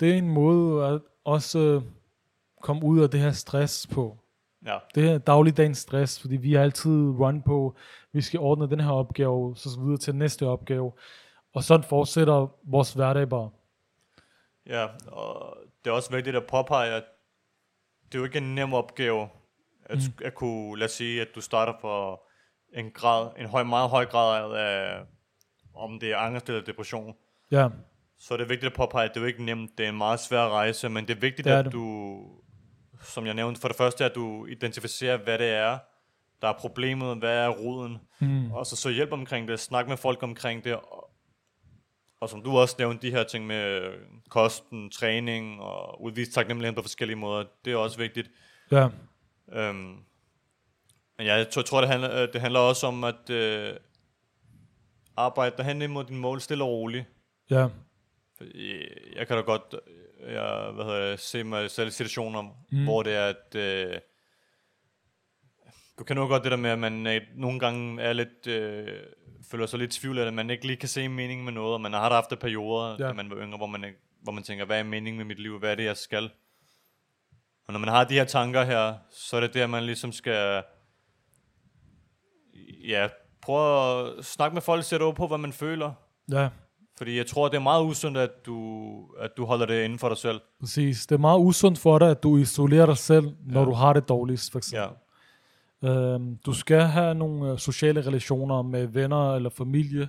det 0.00 0.10
er 0.10 0.14
en 0.18 0.28
måde 0.30 0.86
at 0.86 1.00
også 1.24 1.58
øh, 1.58 1.82
komme 2.62 2.84
ud 2.84 3.00
af 3.00 3.10
det 3.10 3.20
her 3.20 3.32
stress 3.32 3.86
på. 3.86 4.18
Ja, 4.64 4.78
Det 4.94 5.02
her 5.02 5.18
dagligdagens 5.18 5.78
stress, 5.78 6.20
fordi 6.20 6.36
vi 6.36 6.52
har 6.54 6.62
altid 6.62 6.90
run 6.92 7.42
på, 7.42 7.76
vi 8.12 8.20
skal 8.20 8.40
ordne 8.40 8.70
den 8.70 8.80
her 8.80 8.90
opgave, 8.90 9.56
så 9.56 9.80
videre 9.80 9.96
til 9.98 10.14
næste 10.14 10.46
opgave. 10.46 10.92
Og 11.54 11.64
sådan 11.64 11.84
fortsætter 11.84 12.46
vores 12.62 12.92
hverdag 12.92 13.28
bare. 13.28 13.50
ja, 14.66 14.86
og 15.06 15.56
det 15.84 15.90
er 15.90 15.94
også 15.94 16.10
vigtigt 16.10 16.36
at 16.36 16.46
påpege, 16.46 16.90
at 16.94 17.04
det 18.06 18.14
er 18.14 18.18
jo 18.18 18.24
ikke 18.24 18.38
en 18.38 18.54
nem 18.54 18.74
opgave 18.74 19.28
at, 19.84 19.96
mm. 19.98 20.24
at 20.24 20.34
kunne, 20.34 20.78
lad 20.78 20.84
os 20.84 20.92
sige, 20.92 21.20
at 21.20 21.28
du 21.34 21.40
starter 21.40 21.72
på 21.80 22.20
en 22.72 22.90
grad, 22.90 23.30
en 23.38 23.46
høj, 23.46 23.62
meget 23.62 23.90
høj 23.90 24.06
grad 24.06 24.52
af, 24.56 25.00
om 25.74 26.00
det 26.00 26.12
er 26.12 26.16
angst 26.18 26.48
eller 26.48 26.62
depression. 26.64 27.14
Ja, 27.50 27.68
Så 28.18 28.34
er 28.34 28.38
det 28.38 28.48
vigtigt 28.48 28.70
at 28.70 28.76
påpege, 28.76 29.04
at 29.04 29.10
det 29.14 29.16
er 29.16 29.20
jo 29.20 29.26
ikke 29.26 29.44
nemt, 29.44 29.78
det 29.78 29.84
er 29.86 29.90
en 29.90 29.98
meget 29.98 30.20
svær 30.20 30.48
rejse, 30.48 30.88
men 30.88 31.08
det 31.08 31.16
er 31.16 31.20
vigtigt, 31.20 31.44
Det 31.44 31.52
er 31.52 31.58
at 31.58 31.64
det. 31.64 31.72
du, 31.72 32.20
som 33.04 33.26
jeg 33.26 33.34
nævnte, 33.34 33.60
for 33.60 33.68
det 33.68 33.76
første, 33.76 34.04
at 34.04 34.14
du 34.14 34.46
identificerer, 34.46 35.16
hvad 35.16 35.38
det 35.38 35.50
er, 35.50 35.78
der 36.42 36.48
er 36.48 36.52
problemet, 36.58 37.16
hvad 37.16 37.36
er 37.36 37.48
roden, 37.48 37.98
mm. 38.20 38.52
og 38.52 38.66
så 38.66 38.76
så 38.76 38.90
hjælp 38.90 39.12
omkring 39.12 39.48
det, 39.48 39.60
snak 39.60 39.88
med 39.88 39.96
folk 39.96 40.22
omkring 40.22 40.64
det, 40.64 40.74
og, 40.74 41.10
og 42.20 42.28
som 42.28 42.42
du 42.42 42.58
også 42.58 42.76
nævnte, 42.78 43.06
de 43.06 43.12
her 43.12 43.24
ting 43.24 43.46
med 43.46 43.92
kosten, 44.28 44.90
træning 44.90 45.60
og 45.60 46.02
udvise 46.02 46.32
taknemmelighed 46.32 46.76
på 46.76 46.82
forskellige 46.82 47.16
måder, 47.16 47.44
det 47.64 47.72
er 47.72 47.76
også 47.76 47.98
vigtigt. 47.98 48.30
ja, 48.70 48.88
Øhm, 49.52 49.98
men 51.18 51.26
ja, 51.26 51.34
jeg 51.34 51.50
tror, 51.50 51.60
jeg 51.60 51.66
tror 51.66 51.80
det, 51.80 51.90
handler, 51.90 52.22
øh, 52.22 52.32
det 52.32 52.40
handler 52.40 52.60
også 52.60 52.86
om 52.86 53.04
at 53.04 53.30
øh, 53.30 53.76
arbejde 55.16 55.56
derhen 55.56 55.82
imod 55.82 56.04
din 56.04 56.16
mål 56.18 56.40
stille 56.40 56.64
og 56.64 56.70
roligt. 56.70 57.04
ja, 57.50 57.66
Fordi 58.36 58.82
Jeg 59.16 59.26
kan 59.26 59.36
da 59.36 59.42
godt 59.42 59.74
øh, 59.86 59.93
jeg, 60.32 60.70
hvad 60.74 60.84
hedder 60.84 61.10
det, 61.10 61.20
se 61.20 61.44
mig 61.44 61.70
selv 61.70 61.88
i 61.88 61.90
situationer, 61.90 62.42
Mm. 62.70 62.84
hvor 62.84 63.02
det 63.02 63.14
er, 63.14 63.26
at 63.28 63.54
øh, 63.54 63.98
du 65.98 66.04
kan 66.04 66.16
nu 66.16 66.26
godt 66.26 66.42
det 66.42 66.50
der 66.50 66.56
med, 66.56 66.70
at 66.70 66.78
man 66.78 67.06
øh, 67.06 67.20
nogle 67.34 67.58
gange 67.60 68.02
er 68.02 68.12
lidt, 68.12 68.46
øh, 68.46 69.00
føler 69.50 69.66
sig 69.66 69.78
lidt 69.78 69.96
i 69.96 70.00
tvivl 70.00 70.18
at 70.18 70.34
man 70.34 70.50
ikke 70.50 70.66
lige 70.66 70.76
kan 70.76 70.88
se 70.88 71.08
meningen 71.08 71.44
med 71.44 71.52
noget, 71.52 71.74
og 71.74 71.80
man 71.80 71.92
har 71.92 72.10
haft 72.10 72.38
perioder, 72.40 72.96
Ja. 73.00 73.06
da 73.08 73.12
man 73.12 73.30
var 73.30 73.36
yngre, 73.36 73.56
hvor 73.56 73.66
man, 73.66 73.84
hvor 74.22 74.32
man 74.32 74.42
tænker, 74.44 74.64
hvad 74.64 74.78
er 74.78 74.82
meningen 74.82 75.16
med 75.18 75.24
mit 75.24 75.38
liv, 75.40 75.58
hvad 75.58 75.70
er 75.70 75.74
det, 75.74 75.84
jeg 75.84 75.96
skal? 75.96 76.30
Og 77.66 77.72
når 77.72 77.78
man 77.80 77.88
har 77.88 78.04
de 78.04 78.14
her 78.14 78.24
tanker 78.24 78.64
her, 78.64 78.94
så 79.10 79.36
er 79.36 79.40
det 79.40 79.54
der, 79.54 79.66
man 79.66 79.84
ligesom 79.84 80.12
skal, 80.12 80.62
ja, 82.88 83.08
prøve 83.42 84.18
at 84.18 84.24
snakke 84.24 84.54
med 84.54 84.62
folk, 84.62 84.84
sætte 84.84 85.02
ord 85.04 85.16
på, 85.16 85.26
hvad 85.26 85.38
man 85.38 85.52
føler, 85.52 85.92
ja, 86.32 86.48
fordi 86.98 87.16
jeg 87.16 87.26
tror, 87.26 87.48
det 87.48 87.56
er 87.56 87.60
meget 87.62 87.84
usundt, 87.84 88.18
at 88.18 88.30
du, 88.46 88.90
at 89.20 89.30
du 89.36 89.44
holder 89.44 89.66
det 89.66 89.84
inden 89.84 89.98
for 89.98 90.08
dig 90.08 90.18
selv. 90.18 90.40
præcis. 90.60 91.06
Det 91.06 91.14
er 91.14 91.18
meget 91.18 91.38
usundt 91.38 91.78
for 91.78 91.98
dig, 91.98 92.10
at 92.10 92.22
du 92.22 92.36
isolerer 92.36 92.86
dig 92.86 92.96
selv, 92.98 93.36
når 93.46 93.60
Ja. 93.60 93.66
du 93.66 93.72
har 93.72 93.92
det 93.92 94.08
dårligst, 94.08 94.52
for 94.52 94.58
eksempel. 94.58 94.96
Øhm, 95.90 96.36
du 96.46 96.52
skal 96.52 96.80
have 96.80 97.14
nogle 97.14 97.50
øh, 97.52 97.58
sociale 97.58 98.00
relationer 98.06 98.62
med 98.62 98.86
venner 98.86 99.34
eller 99.34 99.50
familie, 99.50 100.08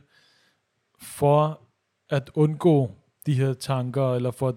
for 1.01 1.61
at 2.09 2.31
undgå 2.33 2.91
de 3.25 3.33
her 3.33 3.53
tanker, 3.53 4.13
eller 4.15 4.31
for 4.31 4.47
at, 4.49 4.55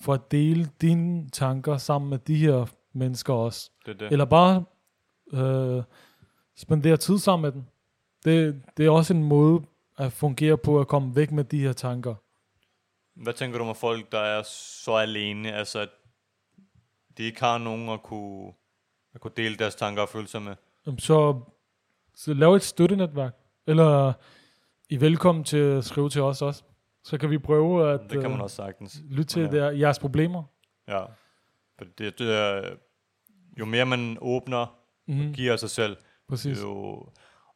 for 0.00 0.14
at 0.14 0.30
dele 0.30 0.68
dine 0.80 1.28
tanker 1.30 1.76
sammen 1.76 2.10
med 2.10 2.18
de 2.18 2.36
her 2.36 2.66
mennesker 2.92 3.34
også. 3.34 3.70
Det 3.86 4.00
det. 4.00 4.12
Eller 4.12 4.24
bare 4.24 4.64
øh, 5.32 5.82
spendere 6.56 6.96
tid 6.96 7.18
sammen 7.18 7.42
med 7.42 7.52
dem. 7.52 7.62
Det, 8.24 8.62
det 8.76 8.86
er 8.86 8.90
også 8.90 9.14
en 9.14 9.24
måde 9.24 9.60
at 9.98 10.12
fungere 10.12 10.58
på 10.58 10.80
at 10.80 10.88
komme 10.88 11.16
væk 11.16 11.30
med 11.30 11.44
de 11.44 11.60
her 11.60 11.72
tanker. 11.72 12.14
Hvad 13.14 13.32
tænker 13.32 13.58
du 13.58 13.64
om 13.64 13.74
folk, 13.74 14.12
der 14.12 14.18
er 14.20 14.42
så 14.42 14.92
alene, 14.94 15.52
altså 15.52 15.78
at 15.78 15.88
de 17.18 17.22
ikke 17.22 17.40
har 17.40 17.58
nogen 17.58 17.88
at 17.88 18.02
kunne, 18.02 18.52
at 19.14 19.20
kunne 19.20 19.32
dele 19.36 19.56
deres 19.56 19.74
tanker 19.74 20.02
og 20.02 20.08
følelser 20.08 20.38
med? 20.38 20.54
Jamen, 20.86 20.98
Så, 20.98 21.40
så 22.14 22.34
lav 22.34 22.54
et 22.54 22.62
støttenetværk. 22.62 23.34
Eller 23.66 24.12
I 24.88 24.94
er 24.94 24.98
velkommen 24.98 25.44
til 25.44 25.56
at 25.56 25.84
skrive 25.84 26.08
til 26.10 26.22
os 26.22 26.42
også. 26.42 26.62
Så 27.04 27.18
kan 27.18 27.30
vi 27.30 27.38
prøve 27.38 27.90
at 27.92 28.00
Det 28.00 28.10
kan 28.20 28.30
man 28.30 28.32
øh, 28.38 28.40
også 28.42 28.56
sagtens. 28.56 29.02
lytte 29.10 29.24
til 29.24 29.42
Ja. 29.42 29.48
der, 29.50 29.70
jeres 29.70 29.98
problemer. 29.98 30.42
Ja. 30.88 31.04
For 31.78 31.84
det, 31.98 32.18
det 32.18 32.34
er, 32.36 32.74
jo 33.58 33.64
mere 33.64 33.86
man 33.86 34.18
åbner, 34.20 34.74
Mm, 35.10 35.32
giver 35.32 35.52
af 35.52 35.58
sig 35.58 35.70
selv, 35.70 35.96
præcis. 36.28 36.62
jo, 36.62 36.72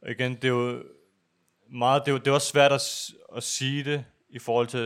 og 0.03 0.11
igen, 0.11 0.35
det 0.35 0.45
er 0.45 0.49
jo 0.49 0.83
meget, 1.73 2.07
det 2.07 2.15
er, 2.15 2.19
det 2.19 2.27
er 2.27 2.33
også 2.33 2.49
svært 2.49 2.73
at, 2.73 3.11
at 3.37 3.43
sige 3.43 3.85
det 3.85 4.05
i 4.31 4.39
forhold 4.39 4.67
til 4.67 4.83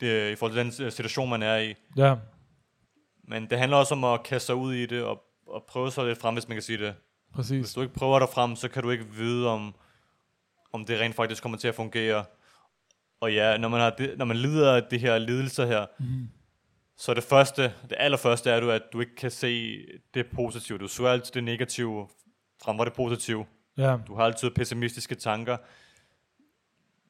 det, 0.00 0.32
i 0.32 0.36
forhold 0.36 0.72
til 0.72 0.80
den 0.82 0.90
situation, 0.90 1.30
man 1.30 1.42
er 1.42 1.56
i. 1.56 1.74
Ja, 1.96 2.14
Men 3.24 3.50
det 3.50 3.58
handler 3.58 3.76
også 3.76 3.94
om 3.94 4.04
at 4.04 4.22
kaste 4.22 4.46
sig 4.46 4.54
ud 4.54 4.74
i 4.74 4.86
det, 4.86 5.02
og, 5.02 5.22
og 5.46 5.64
prøve 5.68 5.90
sig 5.90 6.06
lidt 6.06 6.18
frem, 6.20 6.34
hvis 6.34 6.48
man 6.48 6.56
kan 6.56 6.62
sige 6.62 6.78
det. 6.78 6.94
Hvis 6.94 7.34
præcis. 7.34 7.74
du 7.74 7.82
ikke 7.82 7.94
prøver 7.94 8.18
dig 8.18 8.28
frem, 8.28 8.56
så 8.56 8.68
kan 8.68 8.82
du 8.82 8.90
ikke 8.90 9.06
vide, 9.06 9.48
om, 9.48 9.74
om 10.72 10.84
det 10.84 11.00
rent 11.00 11.14
faktisk 11.16 11.42
kommer 11.42 11.58
til 11.58 11.68
at 11.68 11.74
fungere. 11.74 12.24
Og 13.20 13.34
ja, 13.34 13.56
når 13.56 13.68
man, 13.68 13.80
har 13.80 13.90
det, 13.90 14.18
når 14.18 14.24
man 14.24 14.36
lider 14.36 14.74
af 14.74 14.82
de 14.90 14.98
her 14.98 15.18
lidelser 15.18 15.66
her, 15.66 15.86
Mm, 15.98 16.28
så 16.96 17.14
det 17.14 17.24
første, 17.24 17.62
det 17.62 17.96
allerførste 17.98 18.50
er, 18.50 18.60
du, 18.60 18.70
at 18.70 18.82
du 18.92 19.00
ikke 19.00 19.16
kan 19.16 19.30
se 19.30 19.78
det 20.14 20.26
positive. 20.34 20.78
Du 20.78 20.88
så 20.88 21.06
altid 21.06 21.32
det 21.32 21.44
negative 21.44 22.08
frem 22.64 22.76
for 22.76 22.84
det 22.84 22.92
positive. 22.92 23.46
Ja, 23.76 23.96
Du 24.06 24.14
har 24.14 24.24
altid 24.24 24.50
pessimistiske 24.50 25.14
tanker. 25.14 25.56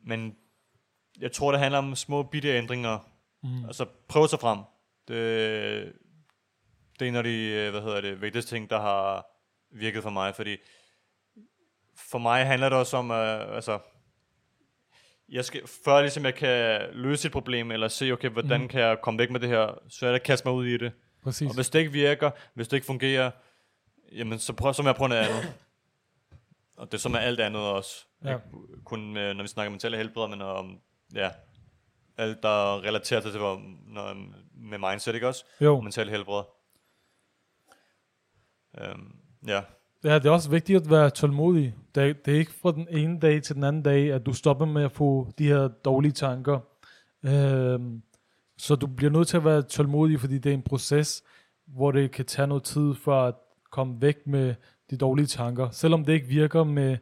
Men 0.05 0.37
jeg 1.21 1.33
tror, 1.33 1.51
det 1.51 1.61
handler 1.61 1.79
om 1.79 1.95
små 1.97 2.23
bitte 2.23 2.49
ændringer. 2.49 2.99
mm, 3.43 3.65
Altså, 3.65 3.87
prøv 4.09 4.29
sig 4.29 4.41
frem. 4.41 4.59
Det, 5.09 5.93
det 6.99 7.05
er 7.05 7.09
en 7.09 7.17
af 7.17 7.25
de, 7.25 7.37
øh, 7.49 7.71
hvad 7.71 7.81
hedder 7.83 8.01
det, 8.01 8.21
vigtigste 8.23 8.55
ting, 8.57 8.71
der 8.71 8.81
har 8.81 9.27
virket 9.71 10.03
for 10.03 10.11
mig, 10.11 10.35
fordi 10.35 10.57
for 11.97 12.19
mig 12.19 12.47
handler 12.47 12.69
det 12.69 12.79
også 12.79 12.97
om, 12.97 13.11
uh, 13.11 13.55
altså, 13.55 13.79
jeg 15.29 15.45
skal, 15.45 15.63
før 15.85 16.01
ligesom 16.01 16.25
jeg 16.25 16.35
kan 16.35 16.81
løse 16.93 17.27
et 17.27 17.33
problem, 17.33 17.71
eller 17.71 17.89
se, 17.89 18.13
okay, 18.13 18.29
hvordan 18.29 18.61
Mhm. 18.61 18.69
kan 18.69 18.81
jeg 18.81 18.99
komme 19.03 19.19
væk 19.19 19.31
med 19.31 19.41
det 19.41 19.49
her, 19.49 19.79
så 19.89 20.07
er 20.07 20.11
det 20.11 20.19
at 20.21 20.27
kaste 20.27 20.49
mig 20.49 20.55
ud 20.55 20.67
i 20.67 20.77
det. 20.77 20.93
præcis. 21.23 21.49
Og 21.49 21.55
hvis 21.55 21.71
det 21.71 21.79
ikke 21.79 21.93
virker, 21.93 22.31
hvis 22.55 22.69
det 22.69 22.77
ikke 22.77 22.87
fungerer, 22.87 23.31
jamen 24.13 24.39
så, 24.39 24.53
prøv, 24.53 24.75
så 24.75 24.83
må 24.83 24.89
jeg 24.89 24.97
prøve 24.97 25.09
noget 25.09 25.23
andet. 25.29 25.55
Og 26.83 26.93
det 26.93 26.99
er 26.99 27.01
som 27.01 27.13
med 27.13 27.21
alt 27.21 27.41
andet 27.41 27.63
også. 27.63 28.07
Ja. 28.25 28.35
Ikke 28.35 28.45
kun 28.85 29.13
med, 29.13 29.35
når 29.35 29.43
vi 29.43 29.49
snakker 29.49 29.71
mentale 29.71 29.97
helbred, 29.97 30.29
men 30.29 30.43
om, 30.43 30.79
ja, 31.15 31.31
alt 32.17 32.43
der 32.43 32.83
relaterer 32.83 33.21
sig 33.21 33.31
til, 33.31 33.41
hvor, 33.41 33.63
når, 33.87 34.15
med 34.55 34.79
mindset, 34.79 35.15
ikke 35.15 35.29
også? 35.29 35.45
Jo, 35.61 35.81
Mental 35.81 36.11
helbred. 36.11 36.43
Um, 38.95 39.17
ja, 39.47 39.63
ja, 40.05 40.15
det 40.15 40.27
er 40.27 40.31
også 40.31 40.51
vigtigt 40.51 40.83
at 40.83 40.91
være 40.91 41.11
tålmodig. 41.11 41.75
Det 41.95 42.03
er, 42.03 42.13
det 42.13 42.35
er 42.35 42.39
ikke 42.39 42.53
fra 42.53 42.73
den 42.73 42.89
ene 42.91 43.21
dag 43.21 43.43
til 43.43 43.55
den 43.55 43.65
anden 43.65 43.83
dag, 43.83 44.13
at 44.13 44.27
du 44.27 44.33
stopper 44.33 44.67
med 44.67 44.85
at 44.85 44.93
få 44.93 45.29
de 45.39 45.47
her 45.47 45.69
dårlige 45.69 46.13
tanker. 46.13 46.61
Øhm, 47.23 48.03
så 48.59 48.75
du 48.75 48.87
bliver 48.87 49.11
nødt 49.13 49.29
til 49.29 49.37
at 49.37 49.45
være 49.45 49.63
tålmodig, 49.63 50.21
fordi 50.21 50.39
det 50.39 50.51
er 50.51 50.55
en 50.55 50.63
proces, 50.63 51.23
hvor 51.67 51.93
det 51.93 52.11
kan 52.11 52.25
tage 52.25 52.47
noget 52.47 52.63
tid 52.63 52.95
for 52.95 53.23
at 53.23 53.35
komme 53.71 54.03
væk 54.03 54.27
med 54.27 54.55
de 54.93 54.97
dårlige 54.97 55.27
tanker. 55.27 55.71
Selvom 55.71 56.05
det 56.05 56.13
ikke 56.13 56.27
virker 56.27 56.65
med 56.65 56.97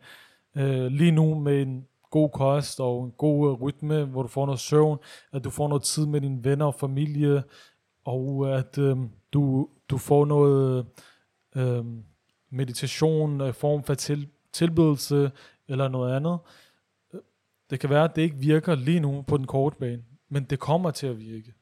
øh, 0.57 0.87
lige 0.87 1.13
nu 1.13 1.35
med 1.35 1.63
en 1.63 1.87
god 2.11 2.31
kost 2.31 2.81
og 2.81 3.05
en 3.05 3.11
god 3.11 3.51
øh, 3.51 3.63
rytme, 3.63 4.05
hvor 4.05 4.23
du 4.23 4.29
får 4.29 4.47
noget 4.47 4.61
søvn, 4.61 4.99
at 5.33 5.45
du 5.45 5.51
får 5.51 5.69
noget 5.69 5.83
tid 5.83 6.07
med 6.07 6.21
dine 6.21 6.45
venner 6.45 6.67
og 6.67 6.75
familie, 6.75 7.43
og 8.05 8.59
at 8.59 8.79
øh, 8.79 8.97
du, 9.33 9.69
du 9.89 9.99
får 9.99 10.25
noget 10.25 10.87
øh, 11.57 11.85
meditation, 12.51 13.41
øh, 13.41 13.55
form 13.55 13.83
for 13.83 13.95
til, 13.95 14.29
tilbedelse 14.53 15.31
eller 15.69 15.89
noget 15.89 16.17
andet. 16.17 16.39
Det 17.71 17.81
kan 17.81 17.91
være, 17.91 18.05
at 18.05 18.17
det 18.17 18.23
ikke 18.23 18.37
virker 18.37 18.75
lige 18.75 19.01
nu 19.01 19.23
på 19.23 19.37
den 19.37 19.47
korte 19.47 19.77
bane, 19.77 20.03
men 20.29 20.45
det 20.45 20.59
kommer 20.59 20.91
til 20.91 21.07
at 21.07 21.19
virke. 21.19 21.55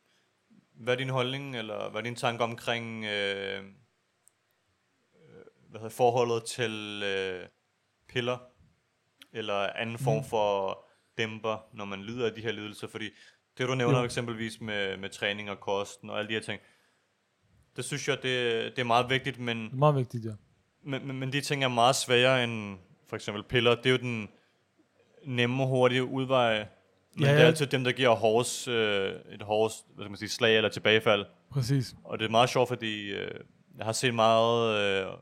hvad 0.74 0.94
er 0.94 0.98
din 0.98 1.10
holdning, 1.10 1.56
eller 1.56 1.90
hvad 1.90 2.00
er 2.00 2.04
din 2.04 2.14
tanke 2.14 2.44
omkring 2.44 3.04
øh, 3.04 3.62
hvad 5.70 5.80
hedder, 5.80 5.94
forholdet 5.94 6.44
til 6.44 7.02
øh, 7.06 7.46
piller, 8.08 8.38
eller 9.32 9.54
anden 9.54 9.98
form 9.98 10.16
Mm. 10.16 10.24
for 10.24 10.78
dæmper, 11.18 11.66
når 11.72 11.84
man 11.84 12.02
lider 12.02 12.26
af 12.26 12.32
de 12.32 12.40
her 12.40 12.52
lidelser? 12.52 12.86
Fordi 12.88 13.10
det, 13.58 13.68
du 13.68 13.74
nævner 13.74 13.98
Jo. 13.98 14.04
eksempelvis 14.04 14.60
med, 14.60 14.96
med 14.96 15.08
træning 15.08 15.50
og 15.50 15.60
kosten 15.60 16.10
og 16.10 16.18
alle 16.18 16.28
de 16.28 16.34
her 16.34 16.40
ting, 16.40 16.60
det 17.76 17.84
synes 17.84 18.08
jeg, 18.08 18.16
det, 18.22 18.32
det 18.76 18.78
er 18.78 18.84
meget 18.84 19.10
vigtigt, 19.10 19.38
men 19.38 19.64
Det 19.64 19.72
er 19.72 19.76
meget 19.76 19.96
vigtigt, 19.96 20.24
ja. 20.24 20.30
Men, 20.82 21.06
men, 21.06 21.18
men 21.18 21.32
de 21.32 21.40
ting 21.40 21.64
er 21.64 21.68
meget 21.68 21.96
sværere 21.96 22.44
end 22.44 22.78
for 23.06 23.16
eksempel 23.16 23.42
piller. 23.44 23.74
Det 23.74 23.86
er 23.86 23.90
jo 23.90 23.96
den 23.96 24.28
nemme 25.24 25.62
og 25.62 25.68
hurtige 25.68 26.04
udvej. 26.04 26.66
Men 27.14 27.24
Ja, 27.24 27.30
ja, 27.30 27.34
det 27.36 27.42
er 27.42 27.46
altid 27.46 27.66
dem, 27.66 27.84
der 27.84 27.92
giver 27.92 28.14
hårds, 28.14 28.68
øh, 28.68 29.14
et 29.30 29.42
hårds, 29.42 29.84
hvad 29.94 30.04
skal 30.04 30.10
man 30.10 30.16
sige, 30.18 30.28
slag 30.28 30.56
eller 30.56 30.68
tilbagefald. 30.70 31.26
Præcis. 31.50 31.94
Og 32.04 32.18
det 32.18 32.24
er 32.24 32.30
meget 32.30 32.50
sjovt, 32.50 32.68
fordi 32.68 33.10
øh, 33.10 33.40
jeg 33.76 33.84
har 33.84 33.92
set 33.92 34.14
meget 34.14 34.78
øh, 35.06 35.12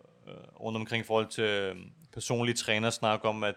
rundt 0.61 0.77
omkring 0.77 1.05
i 1.05 1.07
forhold 1.07 1.27
til 1.27 1.45
øh, 1.45 1.77
personlige 2.15 2.57
træner 2.57 2.91
snakke 2.91 3.29
om, 3.29 3.45
at 3.45 3.55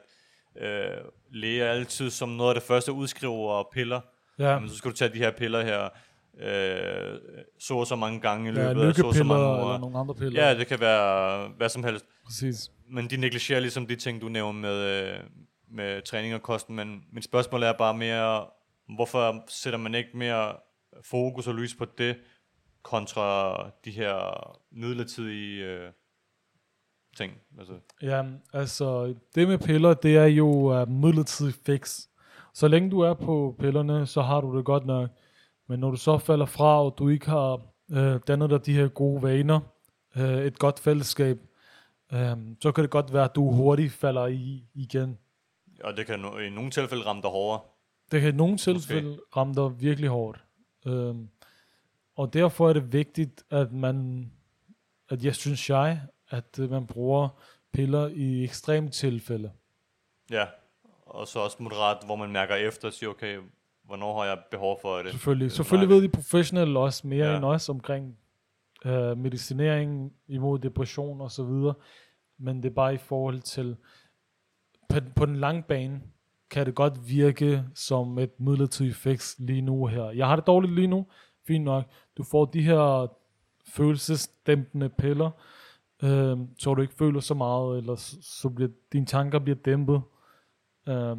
øh, 0.57 0.97
læger 1.31 1.71
altid 1.71 2.09
som 2.09 2.29
noget 2.29 2.49
af 2.49 2.55
det 2.61 2.63
første 2.63 2.91
udskriver 2.91 3.63
piller. 3.73 4.01
Ja, 4.39 4.49
Jamen, 4.51 4.69
så 4.69 4.75
skal 4.75 4.91
du 4.91 4.95
tage 4.95 5.13
de 5.13 5.17
her 5.17 5.31
piller 5.31 5.63
her 5.63 5.83
øh, 6.39 7.19
så 7.59 7.73
og 7.73 7.87
så 7.87 7.95
mange 7.95 8.19
gange 8.19 8.51
i 8.51 8.53
ja 8.55 8.73
løbet 8.73 8.87
af 8.87 8.95
så 8.95 9.05
og 9.07 9.13
så 9.13 9.23
mange 9.23 9.43
eller 9.43 9.63
år. 9.63 9.77
nogle 9.77 9.99
andre 9.99 10.15
piller. 10.15 10.47
Ja, 10.47 10.57
det 10.57 10.67
kan 10.67 10.79
være 10.79 11.47
hvad 11.57 11.69
som 11.69 11.83
helst 11.83 12.05
Præcis. 12.25 12.71
men 12.89 13.09
de 13.09 13.17
negligerer 13.17 13.59
ligesom 13.59 13.87
de 13.87 13.95
ting, 13.95 14.21
du 14.21 14.29
nævner 14.29 14.59
med, 14.59 15.03
øh, 15.13 15.19
med 15.71 16.01
træning 16.01 16.35
og 16.35 16.41
kosten, 16.41 16.75
men 16.75 17.03
mit 17.11 17.23
spørgsmål 17.25 17.63
er 17.63 17.73
bare 17.73 17.97
mere, 17.97 18.45
hvorfor 18.95 19.43
sætter 19.47 19.79
man 19.79 19.95
ikke 19.95 20.09
mere 20.13 20.55
fokus 21.03 21.47
og 21.47 21.55
lys 21.55 21.75
på 21.75 21.85
det, 21.97 22.17
kontra 22.83 23.55
de 23.85 23.91
her 23.91 24.13
midlertidige 24.71 25.65
øh, 25.65 25.91
ting? 27.17 27.33
Altså, 27.59 27.73
Ja, 28.01 28.23
altså 28.53 29.15
det 29.35 29.47
med 29.47 29.57
piller, 29.57 29.93
det 29.93 30.17
er 30.17 30.25
jo 30.25 30.81
uh, 30.81 30.89
midlertidig 30.89 31.53
fix. 31.65 32.07
Så 32.53 32.67
længe 32.67 32.91
du 32.91 32.99
er 32.99 33.13
på 33.13 33.55
pillerne, 33.59 34.07
så 34.07 34.21
har 34.21 34.41
du 34.41 34.57
det 34.57 34.65
godt 34.65 34.85
nok. 34.85 35.09
Men 35.67 35.79
når 35.79 35.91
du 35.91 35.97
så 35.97 36.17
falder 36.17 36.45
fra, 36.45 36.83
og 36.83 36.95
du 36.97 37.09
ikke 37.09 37.29
har 37.29 37.61
uh, 37.89 38.19
dannet 38.27 38.49
dig 38.49 38.65
de 38.65 38.73
her 38.73 38.87
gode 38.87 39.23
vaner, 39.23 39.59
uh, 40.15 40.21
et 40.21 40.59
godt 40.59 40.79
fællesskab, 40.79 41.39
um, 42.13 42.57
så 42.61 42.71
kan 42.71 42.81
det 42.81 42.91
godt 42.91 43.13
være, 43.13 43.23
at 43.23 43.35
du 43.35 43.51
hurtigt 43.51 43.93
falder 43.93 44.27
i 44.27 44.63
igen. 44.73 45.17
og 45.83 45.97
det 45.97 46.05
kan 46.05 46.25
i 46.45 46.49
nogle 46.49 46.71
tilfælde 46.71 47.05
ramme 47.05 47.21
dig 47.21 47.29
hårdere. 47.29 47.61
Det 48.11 48.21
kan 48.21 48.33
i 48.33 48.37
nogle 48.37 48.57
tilfælde 48.57 49.19
ramme 49.37 49.53
dig 49.53 49.81
virkelig 49.81 50.09
hårdt. 50.09 50.43
Um, 50.85 51.29
og 52.15 52.33
derfor 52.33 52.69
er 52.69 52.73
det 52.73 52.93
vigtigt, 52.93 53.43
at 53.49 53.71
man, 53.71 54.31
at 55.09 55.23
jeg 55.23 55.35
synes 55.35 55.69
jeg, 55.69 56.01
at 56.29 56.59
uh, 56.59 56.69
man 56.69 56.87
bruger 56.87 57.29
piller 57.73 58.07
i 58.07 58.43
ekstreme 58.43 58.89
tilfælde. 58.89 59.51
Ja, 60.31 60.45
og 61.05 61.27
så 61.27 61.39
også 61.39 61.57
moderat, 61.59 61.97
hvor 62.05 62.15
man 62.15 62.31
mærker 62.31 62.55
efter 62.55 62.87
og 62.87 62.93
siger, 62.93 63.09
okay, 63.09 63.39
hvornår 63.83 64.19
har 64.19 64.25
jeg 64.25 64.39
behov 64.51 64.79
for 64.81 64.97
det? 64.97 65.11
Selvfølgelig. 65.11 65.51
Selvfølgelig 65.51 65.95
ved 65.95 66.01
de 66.01 66.09
professionelle 66.09 66.79
også 66.79 67.07
mere 67.07 67.27
ja. 67.27 67.37
end 67.37 67.45
os 67.45 67.69
omkring 67.69 68.17
øh, 68.85 69.17
medicinering 69.17 70.13
imod 70.27 70.59
depression 70.59 71.21
og 71.21 71.31
så 71.31 71.43
videre. 71.43 71.73
Men 72.39 72.63
det 72.63 72.69
er 72.69 72.73
bare 72.73 72.93
i 72.93 72.97
forhold 72.97 73.39
til, 73.39 73.77
på, 74.89 74.99
på 75.15 75.25
den 75.25 75.35
lange 75.35 75.63
bane, 75.63 76.01
kan 76.49 76.65
det 76.65 76.75
godt 76.75 77.09
virke 77.09 77.63
som 77.75 78.19
et 78.19 78.39
midlertidigt 78.39 78.95
fix 78.95 79.35
lige 79.39 79.61
nu 79.61 79.85
her. 79.85 80.03
Jeg 80.03 80.27
har 80.27 80.35
det 80.35 80.47
dårligt 80.47 80.73
lige 80.73 80.87
nu, 80.87 81.05
fint 81.47 81.63
nok. 81.63 81.83
Du 82.17 82.23
får 82.23 82.45
de 82.45 82.61
her 82.61 83.07
følelsesdæmpende 83.67 84.89
piller, 84.89 85.31
øh, 86.03 86.37
så 86.57 86.73
du 86.73 86.81
ikke 86.81 86.93
føler 86.93 87.19
så 87.19 87.33
meget, 87.33 87.77
eller 87.77 87.95
så, 87.95 88.17
så 88.21 88.49
bliver 88.49 88.69
dine 88.93 89.05
tanker 89.05 89.39
bliver 89.39 89.55
dæmpet. 89.65 90.01
Øh, 90.89 91.17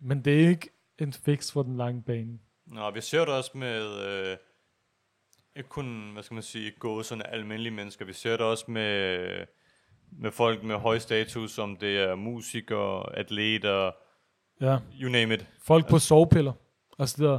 men 0.00 0.24
det 0.24 0.44
er 0.44 0.48
ikke 0.48 0.70
en 0.98 1.12
fix 1.12 1.52
for 1.52 1.62
den 1.62 1.76
lange 1.76 2.02
bane. 2.02 2.38
Nå, 2.66 2.90
vi 2.90 3.00
ser 3.00 3.18
det 3.24 3.28
også 3.34 3.50
med, 3.54 4.06
øh, 4.08 4.36
ikke 5.56 5.68
kun, 5.68 6.10
hvad 6.12 6.22
skal 6.22 6.34
man 6.34 6.42
sige, 6.42 6.70
gå 6.78 7.02
sådan 7.02 7.22
almindelige 7.28 7.72
mennesker, 7.74 8.04
vi 8.04 8.12
ser 8.12 8.30
det 8.30 8.40
også 8.40 8.64
med, 8.68 9.18
med 10.12 10.30
folk 10.32 10.62
med 10.62 10.76
høj 10.76 10.98
status, 10.98 11.58
om 11.58 11.76
det 11.76 11.98
er 11.98 12.14
musikere, 12.14 13.16
atleter, 13.18 13.90
Ja. 14.60 14.78
you 15.00 15.10
name 15.10 15.34
it. 15.34 15.46
Folk 15.62 15.88
på 15.90 15.98
sovepiller. 15.98 16.52
Altså, 16.98 17.24
der, 17.24 17.38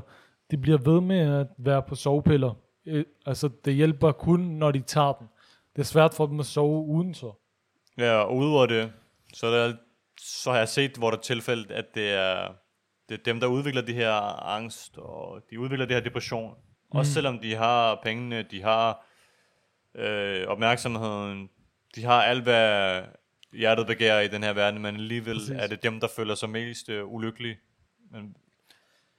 de 0.51 0.57
bliver 0.57 0.77
ved 0.77 1.01
med 1.01 1.19
at 1.39 1.47
være 1.57 1.81
på 1.83 1.95
sovepiller. 1.95 2.53
Øh, 2.85 3.05
Altså, 3.25 3.49
det 3.65 3.73
hjælper 3.73 4.11
kun, 4.11 4.39
når 4.39 4.71
de 4.71 4.79
tager 4.79 5.13
den. 5.13 5.27
Det 5.79 5.85
er 5.85 5.87
svært 5.87 6.13
for 6.13 6.25
dem 6.25 6.39
at 6.39 6.45
sove 6.45 6.85
uden 6.85 7.13
så. 7.13 7.33
Ja, 7.97 8.13
og 8.13 8.35
udover 8.35 8.65
det, 8.65 8.93
så, 9.33 9.51
der, 9.51 9.73
så 10.21 10.51
har 10.51 10.57
jeg 10.57 10.69
set, 10.69 10.97
hvor 10.97 11.11
der 11.11 11.17
er 11.17 11.21
tilfældet, 11.21 11.71
at 11.71 11.85
det 11.95 12.13
er, 12.13 12.53
det 13.09 13.19
er 13.19 13.23
dem, 13.23 13.39
der 13.39 13.47
udvikler 13.47 13.81
de 13.81 13.93
her 13.93 14.11
angst, 14.45 14.97
og 14.97 15.41
de 15.49 15.59
udvikler 15.59 15.85
det 15.85 15.95
her 15.95 16.03
depression. 16.03 16.53
Mm. 16.53 16.97
Også 16.97 17.13
selvom 17.13 17.39
de 17.39 17.55
har 17.55 17.99
pengene, 18.03 18.43
de 18.43 18.61
har 18.61 19.05
øh, 19.95 20.47
opmærksomheden, 20.47 21.49
de 21.95 22.03
har 22.03 22.23
alt, 22.23 22.43
hvad 22.43 23.01
hjertet 23.53 23.87
begærer 23.87 24.21
i 24.21 24.27
den 24.27 24.43
her 24.43 24.53
verden, 24.53 24.81
men 24.81 24.95
alligevel. 24.95 25.37
Præcis. 25.37 25.49
er 25.49 25.67
det 25.67 25.83
dem, 25.83 25.99
der 25.99 26.07
føler 26.07 26.35
sig 26.35 26.49
mest 26.49 26.89
øh, 26.89 27.13
ulykkelige. 27.13 27.57
Men 28.11 28.35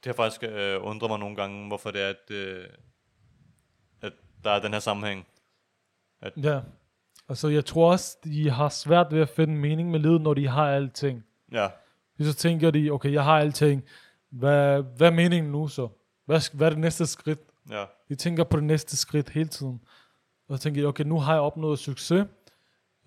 det 0.05 0.07
har 0.07 0.13
faktisk 0.13 0.43
øh, 0.43 0.79
undret 0.81 1.11
mig 1.11 1.19
nogle 1.19 1.37
gange, 1.37 1.67
hvorfor 1.69 1.91
det 1.91 2.03
er, 2.03 2.09
at, 2.09 2.31
øh, 2.31 2.69
at 4.03 4.13
der 4.45 4.51
er 4.51 4.61
den 4.61 4.73
her 4.73 4.81
sammenhæng. 4.81 5.27
Ja. 6.43 6.61
Altså, 7.29 7.49
jeg 7.49 7.65
tror 7.65 7.93
også, 7.93 8.17
de 8.25 8.51
har 8.51 8.69
svært 8.69 9.07
ved 9.11 9.21
at 9.21 9.29
finde 9.29 9.55
mening 9.55 9.91
med 9.91 10.01
livet, 10.01 10.21
når 10.21 10.35
de 10.35 10.49
har 10.49 10.69
alting. 10.71 11.25
Ja, 11.53 11.69
så 12.21 12.35
tænker 12.35 12.71
de, 12.71 12.91
okay, 12.91 13.13
jeg 13.13 13.25
har 13.25 13.39
alting. 13.39 13.85
Hvad, 14.31 14.83
hvad 14.97 15.09
er 15.09 15.13
meningen 15.15 15.53
nu 15.53 15.69
så? 15.69 15.89
Hvad, 16.25 16.57
hvad 16.57 16.67
er 16.67 16.71
det 16.71 16.79
næste 16.79 17.07
skridt? 17.07 17.41
ja, 17.71 17.85
De 18.09 18.15
tænker 18.15 18.45
på 18.45 18.57
det 18.57 18.65
næste 18.65 18.97
skridt 18.97 19.29
hele 19.31 19.49
tiden. 19.49 19.81
Og 20.49 20.59
så 20.59 20.63
tænker 20.63 20.83
de, 20.83 20.87
okay, 20.87 21.05
nu 21.05 21.19
har 21.21 21.33
jeg 21.33 21.43
opnået 21.43 21.79
succes. 21.79 22.27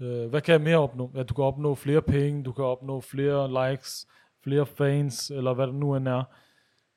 Øh, 0.02 0.30
hvad 0.30 0.42
kan 0.42 0.54
jeg 0.54 0.62
mere 0.62 0.78
opnå? 0.78 1.12
Ja, 1.16 1.24
du 1.24 1.34
kan 1.34 1.44
opnå 1.44 1.76
flere 1.76 2.02
penge, 2.02 2.44
du 2.44 2.52
kan 2.52 2.64
opnå 2.64 3.02
flere 3.02 3.72
likes, 3.72 4.08
flere 4.44 4.66
fans, 4.66 5.32
eller 5.32 5.54
hvad 5.54 5.68
det 5.68 5.76
nu 5.76 5.96
end 5.96 6.08
er. 6.08 6.24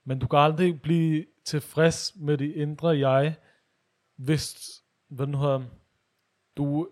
Men 0.05 0.19
du 0.19 0.27
kan 0.27 0.39
aldrig 0.39 0.83
blive 0.83 1.25
tilfreds 1.45 2.13
med 2.17 2.39
det 2.39 2.53
indre 2.55 2.89
jeg, 2.89 3.35
hvis 4.17 4.73
hvad 5.09 5.27
nu 5.27 5.39
hedder, 5.39 5.63
du, 6.57 6.89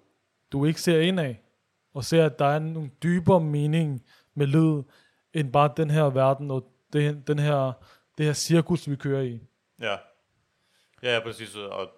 du 0.53 0.64
ikke 0.64 0.81
ser 0.81 1.00
indad, 1.00 1.35
og 1.94 2.05
ser, 2.05 2.27
at 2.27 2.38
der 2.38 2.44
er 2.44 2.57
en 2.57 2.92
dybere 3.03 3.40
mening 3.40 4.05
med 4.35 4.46
livet, 4.46 4.85
end 5.33 5.53
bare 5.53 5.72
den 5.77 5.90
her 5.90 6.03
verden, 6.03 6.50
og 6.50 6.72
det, 6.92 7.27
den 7.27 7.38
her, 7.38 7.72
det 8.18 8.27
her 8.27 8.33
cirkus, 8.33 8.90
vi 8.90 8.96
kører 8.96 9.22
i. 9.22 9.40
Ja. 9.81 9.96
Ja, 11.03 11.14
ja, 11.14 11.20
præcis. 11.20 11.55
Og 11.57 11.90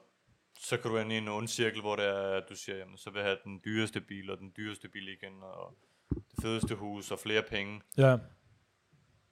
så 0.59 0.77
kan 0.77 0.91
du 0.91 0.97
ende 0.97 1.15
i 1.15 1.19
en 1.19 1.29
ond 1.29 1.49
cirkel, 1.49 1.81
hvor 1.81 1.97
det 1.97 2.05
er, 2.05 2.37
at 2.37 2.45
du 2.49 2.57
siger, 2.57 2.79
jamen, 2.79 2.97
så 2.99 3.11
vil 3.11 3.19
jeg 3.19 3.27
have 3.27 3.39
den 3.45 3.61
dyreste 3.65 4.01
bil, 4.01 4.31
og 4.31 4.39
den 4.39 4.53
dyreste 4.57 4.89
bil 4.89 5.09
igen, 5.09 5.43
og 5.43 5.75
det 6.15 6.43
fedeste 6.43 6.75
hus, 6.75 7.11
og 7.11 7.19
flere 7.19 7.43
penge. 7.43 7.81
Ja, 7.97 8.17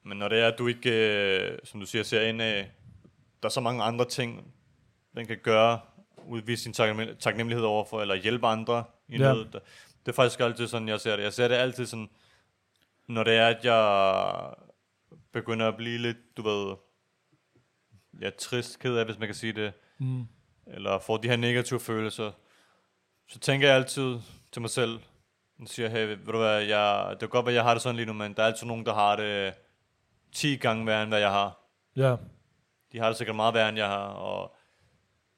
Men 0.03 0.19
når 0.19 0.29
det 0.29 0.39
er, 0.39 0.49
at 0.49 0.59
du 0.59 0.67
ikke, 0.67 0.91
øh, 0.91 1.59
som 1.65 1.81
du 1.81 1.87
siger, 1.87 2.03
ser 2.03 2.23
ind 2.23 2.43
af, 2.43 2.71
der 3.43 3.49
er 3.49 3.51
så 3.51 3.61
mange 3.61 3.83
andre 3.83 4.05
ting, 4.05 4.55
den 5.17 5.27
kan 5.27 5.39
gøre, 5.43 5.81
udvise 6.27 6.63
sin 6.63 6.73
taknem- 6.73 7.17
taknemmelighed 7.17 7.65
overfor, 7.67 8.01
eller 8.01 8.15
hjælpe 8.15 8.47
andre 8.47 8.85
i 9.09 9.13
Ja. 9.13 9.19
noget. 9.19 9.53
Det 9.53 10.09
er 10.09 10.13
faktisk 10.13 10.41
altid 10.41 10.67
sådan, 10.67 10.89
jeg 10.89 11.01
ser 11.01 11.17
det. 11.17 11.23
Jeg 11.23 11.33
ser 11.33 11.49
det 11.49 11.55
altid 11.55 11.87
sådan, 11.87 12.09
når 13.09 13.25
det 13.25 13.35
er, 13.37 13.47
at 13.47 13.65
jeg 13.65 14.55
begynder 15.33 15.69
at 15.69 15.77
blive 15.77 15.99
lidt, 15.99 16.17
du 16.37 16.43
ved, 16.43 16.77
ja, 18.21 18.31
trist, 18.31 18.79
ked 18.79 18.97
af, 18.97 19.05
hvis 19.05 19.19
man 19.19 19.29
kan 19.29 19.35
sige 19.35 19.53
det, 19.53 19.73
mm. 19.99 20.27
eller 20.67 20.99
får 20.99 21.17
de 21.17 21.29
her 21.29 21.37
negative 21.37 21.81
følelser, 21.81 22.33
så 23.29 23.39
tænker 23.39 23.67
jeg 23.69 23.77
altid 23.77 24.19
til 24.53 24.61
mig 24.63 24.71
selv, 24.71 25.01
og 25.61 25.69
siger, 25.69 25.89
hey, 25.89 26.07
ved 26.09 26.17
du 26.33 26.39
hvad, 26.39 26.61
jeg, 26.63 27.07
det 27.11 27.19
kan 27.19 27.29
godt 27.29 27.47
være, 27.47 27.53
at 27.53 27.57
jeg 27.57 27.65
har 27.65 27.73
det 27.75 27.83
sådan 27.83 27.97
lige 27.97 28.07
nu, 28.07 28.13
men 28.13 28.35
der 28.35 28.43
er 28.43 28.47
altid 28.47 28.67
nogen, 28.67 28.87
der 28.87 28.95
har 28.95 29.17
det 29.17 29.55
10 30.33 30.57
gange 30.57 30.87
værre, 30.87 31.03
end 31.03 31.11
hvad 31.11 31.21
jeg 31.21 31.31
har. 31.31 31.61
ja, 31.97 32.17
De 32.93 32.99
har 32.99 33.07
det 33.09 33.17
sikkert 33.17 33.37
meget 33.37 33.55
værre, 33.55 33.69
end 33.69 33.79
jeg 33.79 33.87
har, 33.89 34.07
og 34.07 34.54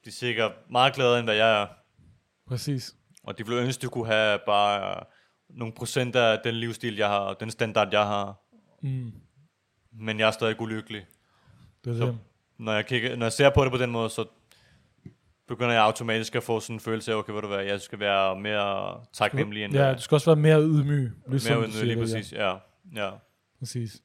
de 0.07 0.09
er 0.09 0.13
sikkert 0.13 0.51
meget 0.69 0.93
gladere, 0.93 1.19
end 1.19 1.27
hvad 1.27 1.35
jeg 1.35 1.61
er. 1.61 1.67
præcis. 2.47 2.95
Og 3.23 3.37
de 3.37 3.45
ville 3.45 3.61
ønske, 3.61 3.81
de 3.81 3.87
kunne 3.87 4.05
have 4.07 4.39
bare 4.45 5.03
nogle 5.49 5.73
procent 5.73 6.15
af 6.15 6.39
den 6.43 6.55
livsstil, 6.55 6.95
jeg 6.95 7.07
har, 7.07 7.19
og 7.19 7.39
den 7.39 7.51
standard, 7.51 7.87
jeg 7.91 8.05
har. 8.05 8.35
Mm. 8.81 9.11
Men 9.91 10.19
jeg 10.19 10.27
er 10.27 10.31
stadig 10.31 10.61
ulykkelig. 10.61 11.05
Det 11.85 11.93
er 11.93 11.97
Så- 11.97 12.05
det. 12.05 12.19
Når 12.59 12.71
jeg, 12.73 12.85
kigger, 12.85 13.15
når 13.15 13.25
jeg 13.25 13.33
ser 13.33 13.49
på 13.49 13.63
det 13.63 13.71
på 13.71 13.77
den 13.77 13.91
måde, 13.91 14.09
så 14.09 14.25
begynder 15.47 15.71
jeg 15.73 15.83
automatisk 15.83 16.35
at 16.35 16.43
få 16.43 16.59
sådan 16.59 16.75
en 16.75 16.79
følelse 16.79 17.11
af, 17.11 17.15
okay, 17.15 17.33
ved 17.33 17.41
du 17.41 17.47
hvad, 17.47 17.63
jeg 17.65 17.81
skal 17.81 17.99
være 17.99 18.39
mere 18.39 18.99
taknemmelig 19.13 19.63
end 19.63 19.73
Ja, 19.73 19.93
du 19.93 20.01
skal 20.01 20.15
også 20.15 20.29
være 20.29 20.41
mere 20.41 20.61
ydmyg. 20.61 21.11
Ligesom 21.27 21.57
mere 21.57 21.67
du 21.67 21.71
siger 21.71 21.85
lige 21.85 21.95
det, 21.95 22.03
præcis. 22.03 22.33
Ja. 22.33 22.55
ja. 22.95 23.11
Præcis. 23.59 24.01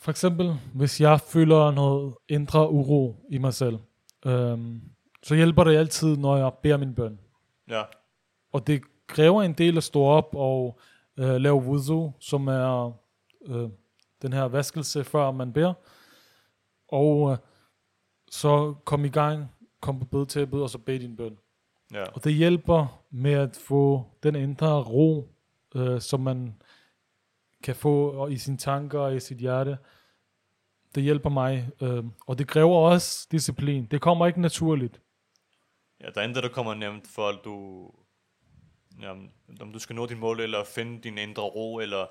For 0.00 0.10
eksempel, 0.10 0.56
hvis 0.74 1.00
jeg 1.00 1.20
føler 1.20 1.70
noget 1.70 2.14
indre 2.28 2.70
uro 2.70 3.26
i 3.30 3.38
mig 3.38 3.54
selv, 3.54 3.78
øhm, 4.26 4.80
så 5.22 5.34
hjælper 5.34 5.64
det 5.64 5.76
altid, 5.76 6.16
når 6.16 6.36
jeg 6.36 6.52
beder 6.62 6.76
min 6.76 6.94
bøn. 6.94 7.20
Ja. 7.68 7.82
Og 8.52 8.66
det 8.66 8.82
kræver 9.06 9.42
en 9.42 9.52
del 9.52 9.76
at 9.76 9.84
stå 9.84 10.02
op 10.02 10.34
og 10.34 10.80
øh, 11.18 11.36
lave 11.36 11.54
wuzu, 11.54 12.10
som 12.20 12.48
er 12.48 12.92
øh, 13.46 13.68
den 14.22 14.32
her 14.32 14.42
vaskelse, 14.44 15.04
før 15.04 15.30
man 15.30 15.52
beder. 15.52 15.74
Og 16.88 17.32
øh, 17.32 17.38
så 18.30 18.74
kom 18.84 19.04
i 19.04 19.08
gang, 19.08 19.46
kom 19.80 19.98
på 19.98 20.04
bedetæppet, 20.04 20.62
og 20.62 20.70
så 20.70 20.78
bed 20.78 21.00
din 21.00 21.16
bøn. 21.16 21.38
Ja. 21.92 22.04
Og 22.04 22.24
det 22.24 22.34
hjælper 22.34 23.02
med 23.10 23.32
at 23.32 23.56
få 23.56 24.04
den 24.22 24.34
indre 24.34 24.82
ro, 24.82 25.28
øh, 25.74 26.00
som 26.00 26.20
man 26.20 26.54
kan 27.62 27.74
få 27.74 28.26
i 28.26 28.36
sine 28.36 28.56
tanker 28.56 28.98
og 28.98 29.16
i 29.16 29.20
sit 29.20 29.38
hjerte. 29.38 29.78
Det 30.94 31.02
hjælper 31.02 31.30
mig. 31.30 31.70
Øh, 31.80 32.04
og 32.26 32.38
det 32.38 32.48
kræver 32.48 32.76
også 32.76 33.28
disciplin. 33.32 33.86
Det 33.86 34.00
kommer 34.00 34.26
ikke 34.26 34.40
naturligt. 34.40 35.00
ja, 36.00 36.06
der 36.14 36.20
er 36.20 36.24
intet, 36.24 36.42
der 36.42 36.48
kommer 36.48 36.74
nemt 36.74 37.08
for, 37.08 37.28
at 37.28 37.38
du, 37.44 37.90
jamen, 39.02 39.30
om 39.60 39.72
du 39.72 39.78
skal 39.78 39.96
nå 39.96 40.06
din 40.06 40.18
mål, 40.18 40.40
eller 40.40 40.64
finde 40.64 41.00
din 41.02 41.18
indre 41.18 41.42
ro, 41.42 41.78
eller 41.78 42.06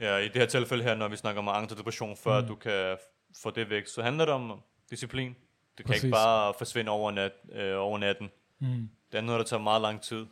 ja, 0.00 0.16
i 0.16 0.24
det 0.28 0.36
her 0.36 0.46
tilfælde 0.46 0.84
her, 0.84 0.94
når 0.94 1.08
vi 1.08 1.16
snakker 1.16 1.42
om 1.42 1.48
angst 1.48 1.72
og 1.72 1.78
depression, 1.78 2.16
før 2.16 2.40
Mm. 2.40 2.46
du 2.46 2.54
kan 2.54 2.96
få 3.42 3.50
det 3.50 3.70
væk, 3.70 3.86
så 3.86 4.02
handler 4.02 4.24
det 4.24 4.34
om 4.34 4.60
disciplin. 4.90 5.36
Det 5.78 5.86
kan 5.86 5.94
ikke 5.94 6.10
bare 6.10 6.54
forsvinde 6.58 6.90
over, 6.90 7.10
nat, 7.10 7.32
øh, 7.52 7.76
over 7.78 7.98
natten. 7.98 8.30
Mm, 8.58 8.88
Det 9.12 9.18
er 9.18 9.22
noget, 9.22 9.38
der 9.38 9.44
tager 9.44 9.62
meget 9.62 9.82
lang 9.82 10.00
tid. 10.02 10.26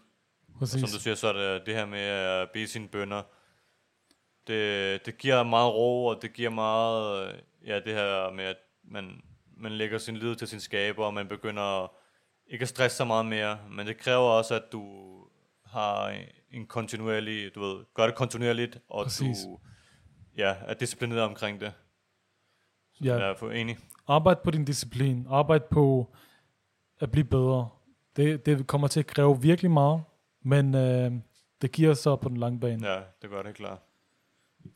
Og 0.54 0.58
præcis. 0.58 0.80
som 0.80 0.88
du 0.90 1.00
siger, 1.02 1.14
så 1.14 1.28
er 1.28 1.32
det 1.32 1.66
det 1.66 1.74
her 1.74 1.86
med 1.86 1.98
at 2.00 2.50
bede 2.50 2.66
sine 2.68 2.88
bønder. 2.88 3.22
Det, 4.46 5.06
det 5.06 5.18
giver 5.18 5.42
meget 5.42 5.74
ro, 5.74 6.06
og 6.06 6.22
det 6.22 6.32
giver 6.32 6.50
meget, 6.50 7.26
øh, 7.28 7.34
ja, 7.66 7.80
det 7.80 7.94
her 7.94 8.30
med, 8.32 8.44
at 8.44 8.56
man, 8.84 9.22
man 9.56 9.72
lægger 9.72 9.98
sin 9.98 10.16
lid 10.16 10.34
til 10.36 10.48
sin 10.48 10.60
skaber, 10.60 11.04
og 11.04 11.14
man 11.14 11.28
begynder 11.28 11.92
ikke 12.46 12.62
at 12.62 12.68
stresse 12.68 12.96
så 12.96 13.04
meget 13.04 13.26
mere, 13.26 13.58
men 13.70 13.86
det 13.86 13.98
kræver 13.98 14.28
også, 14.30 14.54
at 14.54 14.62
du 14.72 14.84
har 15.66 16.16
en 16.50 16.66
kontinuerlig, 16.66 17.54
du 17.54 17.60
ved, 17.60 17.84
gør 17.94 18.06
det 18.06 18.14
kontinuerligt, 18.14 18.78
og 18.88 19.04
Præcis. 19.04 19.38
du 19.44 19.58
ja, 20.36 20.54
er 20.66 20.74
disciplineret 20.74 21.22
omkring 21.22 21.60
det. 21.60 21.72
Så 22.94 23.04
Ja. 23.04 23.14
jeg 23.14 23.30
er 23.30 23.34
for 23.36 23.50
enig. 23.50 23.78
Arbejd 24.08 24.36
på 24.44 24.50
din 24.50 24.64
disciplin. 24.64 25.26
Arbejd 25.30 25.60
på 25.70 26.14
at 27.00 27.10
blive 27.10 27.24
bedre. 27.24 27.68
Det, 28.16 28.46
det 28.46 28.66
kommer 28.66 28.88
til 28.88 29.00
at 29.00 29.06
kræve 29.06 29.42
virkelig 29.42 29.70
meget, 29.70 30.02
men 30.42 30.74
øh, 30.74 31.12
det 31.62 31.72
giver 31.72 31.94
sig 31.94 32.20
på 32.20 32.28
den 32.28 32.36
lange 32.36 32.60
bane. 32.60 32.88
Ja, 32.92 33.00
det 33.22 33.30
gør 33.30 33.42
det 33.42 33.54
klart. 33.54 33.78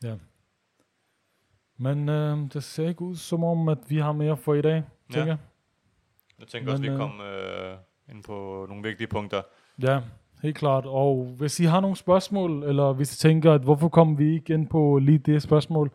Ja. 0.02 0.14
Men 1.78 2.08
øh, 2.08 2.38
det 2.52 2.64
ser 2.64 2.88
ikke 2.88 3.02
ud 3.02 3.16
som 3.16 3.44
om, 3.44 3.68
at 3.68 3.78
vi 3.88 3.98
har 3.98 4.12
mere 4.12 4.36
for 4.36 4.54
i 4.54 4.62
dag, 4.62 4.82
tænker 5.12 5.26
jeg. 5.26 5.38
Jeg 6.40 6.48
tænker 6.48 6.72
også, 6.72 6.82
Men, 6.82 6.90
vi 6.90 6.94
øh, 6.94 7.00
kom 7.00 7.20
øh, 7.20 7.76
ind 8.10 8.24
på 8.24 8.66
nogle 8.68 8.82
vigtige 8.82 9.06
punkter. 9.06 9.42
Ja, 9.82 10.00
helt 10.42 10.56
klart. 10.56 10.84
Og 10.86 11.34
hvis 11.38 11.60
I 11.60 11.64
har 11.64 11.80
nogle 11.80 11.96
spørgsmål, 11.96 12.64
eller 12.64 12.92
hvis 12.92 13.14
I 13.14 13.18
tænker, 13.18 13.52
at 13.52 13.60
hvorfor 13.60 13.88
kom 13.88 14.18
vi 14.18 14.34
ikke 14.34 14.54
ind 14.54 14.68
på 14.68 14.98
lige 14.98 15.18
det 15.18 15.42
spørgsmål, 15.42 15.90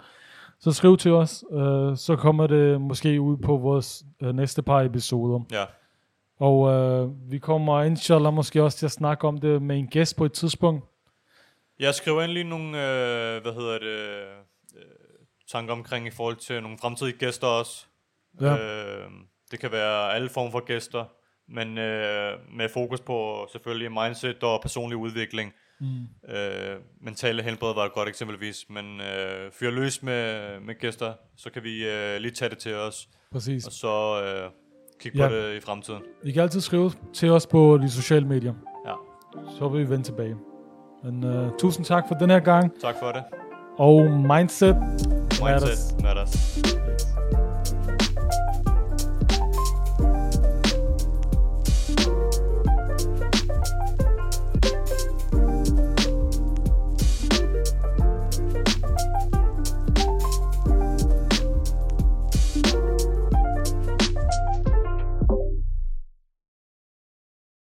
så 0.59 0.71
skriv 0.71 0.97
til 0.97 1.11
os. 1.11 1.43
Øh, 1.51 1.97
så 1.97 2.15
kommer 2.19 2.47
det 2.47 2.81
måske 2.81 3.21
ud 3.21 3.37
på 3.37 3.57
vores 3.57 4.03
øh, 4.21 4.35
næste 4.35 4.61
par 4.61 4.81
episoder. 4.81 5.39
Ja, 5.51 5.63
Og 6.39 6.71
øh, 6.71 7.31
vi 7.31 7.37
kommer 7.39 7.81
inshallah 7.81 8.33
måske 8.33 8.63
også 8.63 8.77
til 8.77 8.85
at 8.85 8.91
snakke 8.91 9.27
om 9.27 9.37
det 9.37 9.61
med 9.61 9.77
en 9.77 9.87
gæst 9.87 10.17
på 10.17 10.25
et 10.25 10.31
tidspunkt. 10.33 10.85
Jeg 11.81 11.95
skriver 11.95 12.21
endelig 12.21 12.43
nogle, 12.43 12.67
øh, 12.67 13.41
hvad 13.41 13.53
hedder 13.53 13.79
det, 13.79 14.27
øh, 14.77 14.83
tanker 15.51 15.73
omkring 15.73 16.07
i 16.07 16.11
forhold 16.11 16.35
til 16.35 16.61
nogle 16.63 16.77
fremtidige 16.77 17.17
gæster 17.17 17.47
også. 17.47 17.85
Ja. 18.41 18.53
Øh, 18.57 19.07
det 19.51 19.59
kan 19.59 19.71
være 19.71 20.13
alle 20.13 20.29
former 20.29 20.51
for 20.51 20.65
gæster, 20.65 21.05
men 21.49 21.77
øh, 21.77 22.33
med 22.57 22.69
fokus 22.69 23.01
på 23.01 23.47
selvfølgelig 23.51 23.91
mindset 23.91 24.43
og 24.43 24.61
personlig 24.61 24.97
udvikling. 24.97 25.53
Mm. 25.79 26.33
Øh, 26.35 26.75
mentale 27.01 27.43
helbred 27.43 27.73
var 27.73 27.85
et 27.85 27.93
godt 27.93 28.09
eksempelvis, 28.09 28.65
men 28.69 29.01
øh, 29.01 29.51
fyr 29.51 29.69
løs 29.71 30.03
med, 30.03 30.59
med 30.59 30.79
gæster, 30.79 31.13
så 31.37 31.49
kan 31.49 31.63
vi 31.63 31.89
øh, 31.89 32.17
lige 32.17 32.31
tage 32.31 32.49
det 32.49 32.57
til 32.57 32.75
os, 32.75 33.09
Præcis. 33.31 33.65
og 33.65 33.71
så 33.71 34.23
øh, 34.23 34.51
kigge 34.99 35.23
Ja. 35.23 35.27
på 35.29 35.35
det 35.35 35.55
i 35.55 35.59
fremtiden. 35.59 36.01
I 36.23 36.31
kan 36.31 36.41
altid 36.43 36.61
skrive 36.61 36.91
til 37.13 37.29
os 37.29 37.47
på 37.47 37.77
de 37.81 37.89
sociale 37.91 38.27
medier. 38.27 38.53
Ja. 38.87 38.93
så 39.59 39.69
vil 39.69 39.85
vi 39.85 39.89
vende 39.89 40.03
tilbage. 40.03 40.37
Men 41.03 41.23
uh, 41.23 41.51
tusind 41.59 41.85
tak 41.85 42.07
for 42.07 42.15
den 42.15 42.29
her 42.29 42.39
gang. 42.39 42.71
Tak 42.81 42.95
for 42.99 43.11
det. 43.11 43.23
Og 43.77 44.11
Mindset 44.11 44.75
Mindset 45.41 46.01
matters. 46.03 46.57
Yes. 46.57 47.40